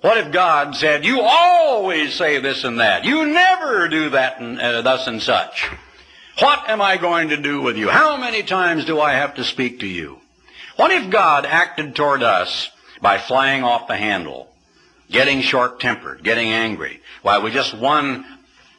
[0.03, 3.05] What if God said, you always say this and that.
[3.05, 5.69] You never do that and uh, thus and such.
[6.39, 7.89] What am I going to do with you?
[7.89, 10.21] How many times do I have to speak to you?
[10.77, 12.71] What if God acted toward us
[13.01, 14.49] by flying off the handle,
[15.11, 17.01] getting short-tempered, getting angry.
[17.23, 18.25] Why, with just one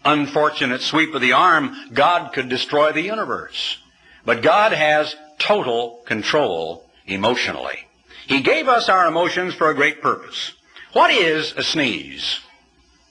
[0.05, 3.77] unfortunate sweep of the arm, God could destroy the universe.
[4.25, 7.87] But God has total control emotionally.
[8.27, 10.53] He gave us our emotions for a great purpose.
[10.93, 12.39] What is a sneeze?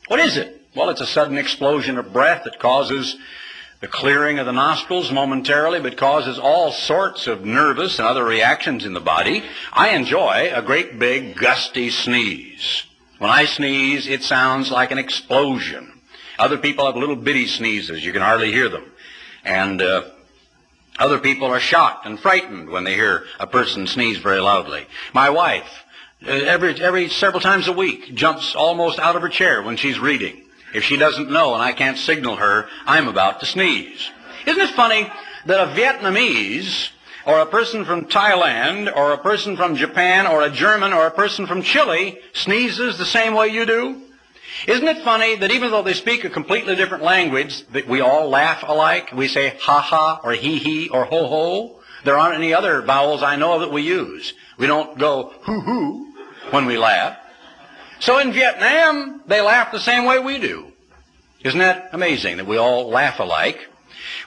[0.07, 0.63] What is it?
[0.75, 3.17] Well, it's a sudden explosion of breath that causes
[3.81, 8.85] the clearing of the nostrils momentarily, but causes all sorts of nervous and other reactions
[8.85, 9.45] in the body.
[9.73, 12.85] I enjoy a great big gusty sneeze.
[13.19, 16.01] When I sneeze, it sounds like an explosion.
[16.39, 18.05] Other people have little bitty sneezes.
[18.05, 18.85] You can hardly hear them.
[19.45, 20.05] And uh,
[20.99, 24.87] other people are shocked and frightened when they hear a person sneeze very loudly.
[25.13, 25.85] My wife,
[26.27, 30.01] uh, every, every several times a week, jumps almost out of her chair when she's
[30.01, 30.43] reading
[30.75, 34.11] if she doesn't know and I can't signal her, I'm about to sneeze.
[34.47, 35.11] Isn't it funny
[35.47, 36.91] that a Vietnamese
[37.27, 41.11] or a person from Thailand or a person from Japan or a German or a
[41.11, 44.03] person from Chile sneezes the same way you do?
[44.67, 48.29] Isn't it funny that even though they speak a completely different language, that we all
[48.29, 49.13] laugh alike?
[49.13, 51.81] We say ha ha or he he or ho ho.
[52.05, 54.33] There aren't any other vowels I know of that we use.
[54.57, 56.13] We don't go hoo hoo
[56.51, 57.19] when we laugh.
[58.01, 60.73] So in Vietnam, they laugh the same way we do.
[61.45, 63.69] Isn't that amazing that we all laugh alike?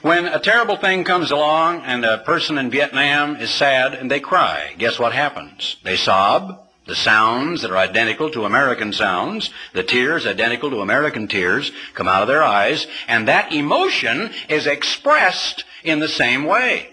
[0.02, 4.20] When a terrible thing comes along and a person in Vietnam is sad and they
[4.20, 5.76] cry, guess what happens?
[5.84, 6.58] They sob.
[6.84, 12.08] The sounds that are identical to American sounds, the tears identical to American tears, come
[12.08, 16.88] out of their eyes, and that emotion is expressed in the same way.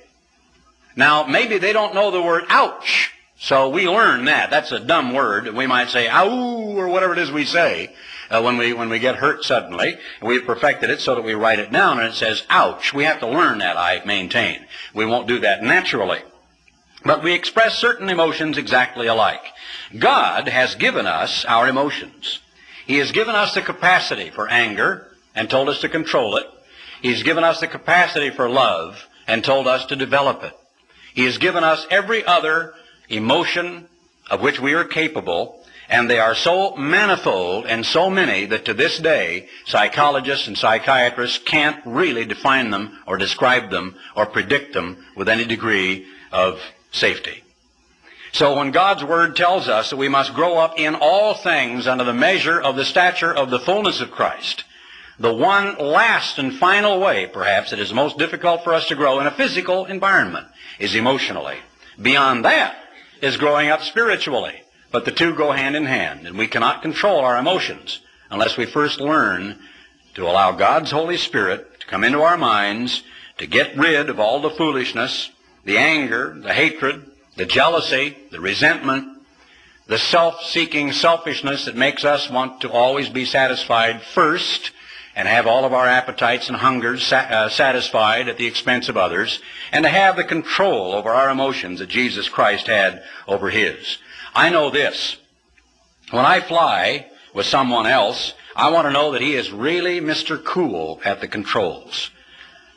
[0.96, 4.50] Now, maybe they don't know the word ouch, so we learn that.
[4.50, 5.48] That's a dumb word.
[5.56, 7.96] We might say, ow, or whatever it is we say
[8.30, 9.98] uh, when, we, when we get hurt suddenly.
[10.22, 12.94] We've perfected it so that we write it down and it says, ouch.
[12.94, 14.66] We have to learn that, I maintain.
[14.94, 16.20] We won't do that naturally.
[17.06, 19.46] But we express certain emotions exactly alike.
[19.98, 22.40] God has given us our emotions.
[22.86, 26.48] He has given us the capacity for anger and told us to control it.
[27.02, 30.54] He's given us the capacity for love and told us to develop it.
[31.14, 32.74] He has given us every other
[33.10, 33.88] emotion
[34.30, 38.74] of which we are capable, and they are so manifold and so many that to
[38.74, 45.03] this day, psychologists and psychiatrists can't really define them or describe them or predict them
[45.16, 46.60] with any degree of
[46.91, 47.43] safety.
[48.32, 52.03] So when God's Word tells us that we must grow up in all things under
[52.03, 54.64] the measure of the stature of the fullness of Christ,
[55.20, 59.20] the one last and final way, perhaps, that is most difficult for us to grow
[59.20, 60.47] in a physical environment
[60.78, 61.57] is emotionally.
[62.01, 62.78] Beyond that,
[63.22, 64.61] is growing up spiritually.
[64.91, 67.99] But the two go hand in hand, and we cannot control our emotions
[68.32, 69.59] unless we first learn
[70.15, 73.03] to allow God's Holy Spirit to come into our minds
[73.38, 75.30] to get rid of all the foolishness,
[75.63, 77.05] the anger, the hatred,
[77.36, 79.20] the jealousy, the resentment,
[79.88, 84.72] the self-seeking selfishness that makes us want to always be satisfied first
[85.20, 89.41] and have all of our appetites and hungers uh, satisfied at the expense of others,
[89.74, 93.97] and to have the control over our emotions that Jesus Christ had over his.
[94.34, 95.17] I know this.
[96.11, 100.41] When I fly with someone else, I want to know that he is really Mr.
[100.41, 102.11] Cool at the controls.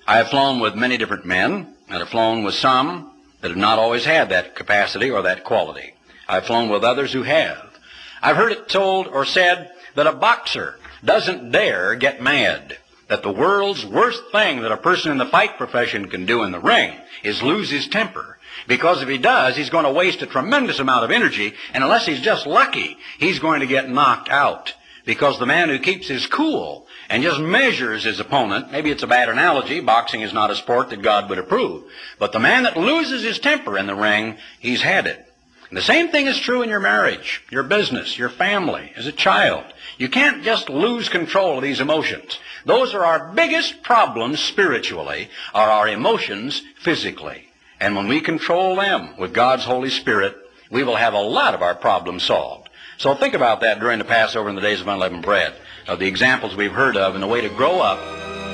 [0.08, 3.78] I have flown with many different men, and have flown with some that have not
[3.78, 5.94] always had that capacity or that quality.
[6.28, 7.78] I've flown with others who have.
[8.20, 12.78] I've heard it told or said that a boxer doesn't dare get mad.
[13.08, 16.52] That the world's worst thing that a person in the fight profession can do in
[16.52, 18.38] the ring is lose his temper.
[18.68, 22.06] Because if he does, he's going to waste a tremendous amount of energy, and unless
[22.06, 24.72] he's just lucky, he's going to get knocked out.
[25.04, 29.08] Because the man who keeps his cool and just measures his opponent, maybe it's a
[29.08, 31.84] bad analogy, boxing is not a sport that God would approve,
[32.18, 35.31] but the man that loses his temper in the ring, he's had it.
[35.72, 39.10] And the same thing is true in your marriage, your business, your family, as a
[39.10, 39.64] child.
[39.96, 42.38] You can't just lose control of these emotions.
[42.66, 47.48] Those are our biggest problems spiritually, are our emotions physically.
[47.80, 50.36] And when we control them with God's Holy Spirit,
[50.70, 52.68] we will have a lot of our problems solved.
[52.98, 55.54] So think about that during the Passover and the days of unleavened bread,
[55.88, 57.98] of the examples we've heard of and the way to grow up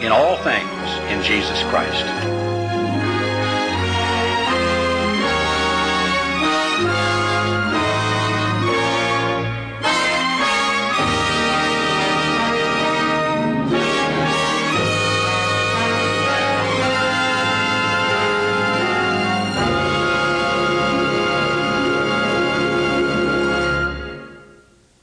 [0.05, 2.48] in all things in Jesus Christ.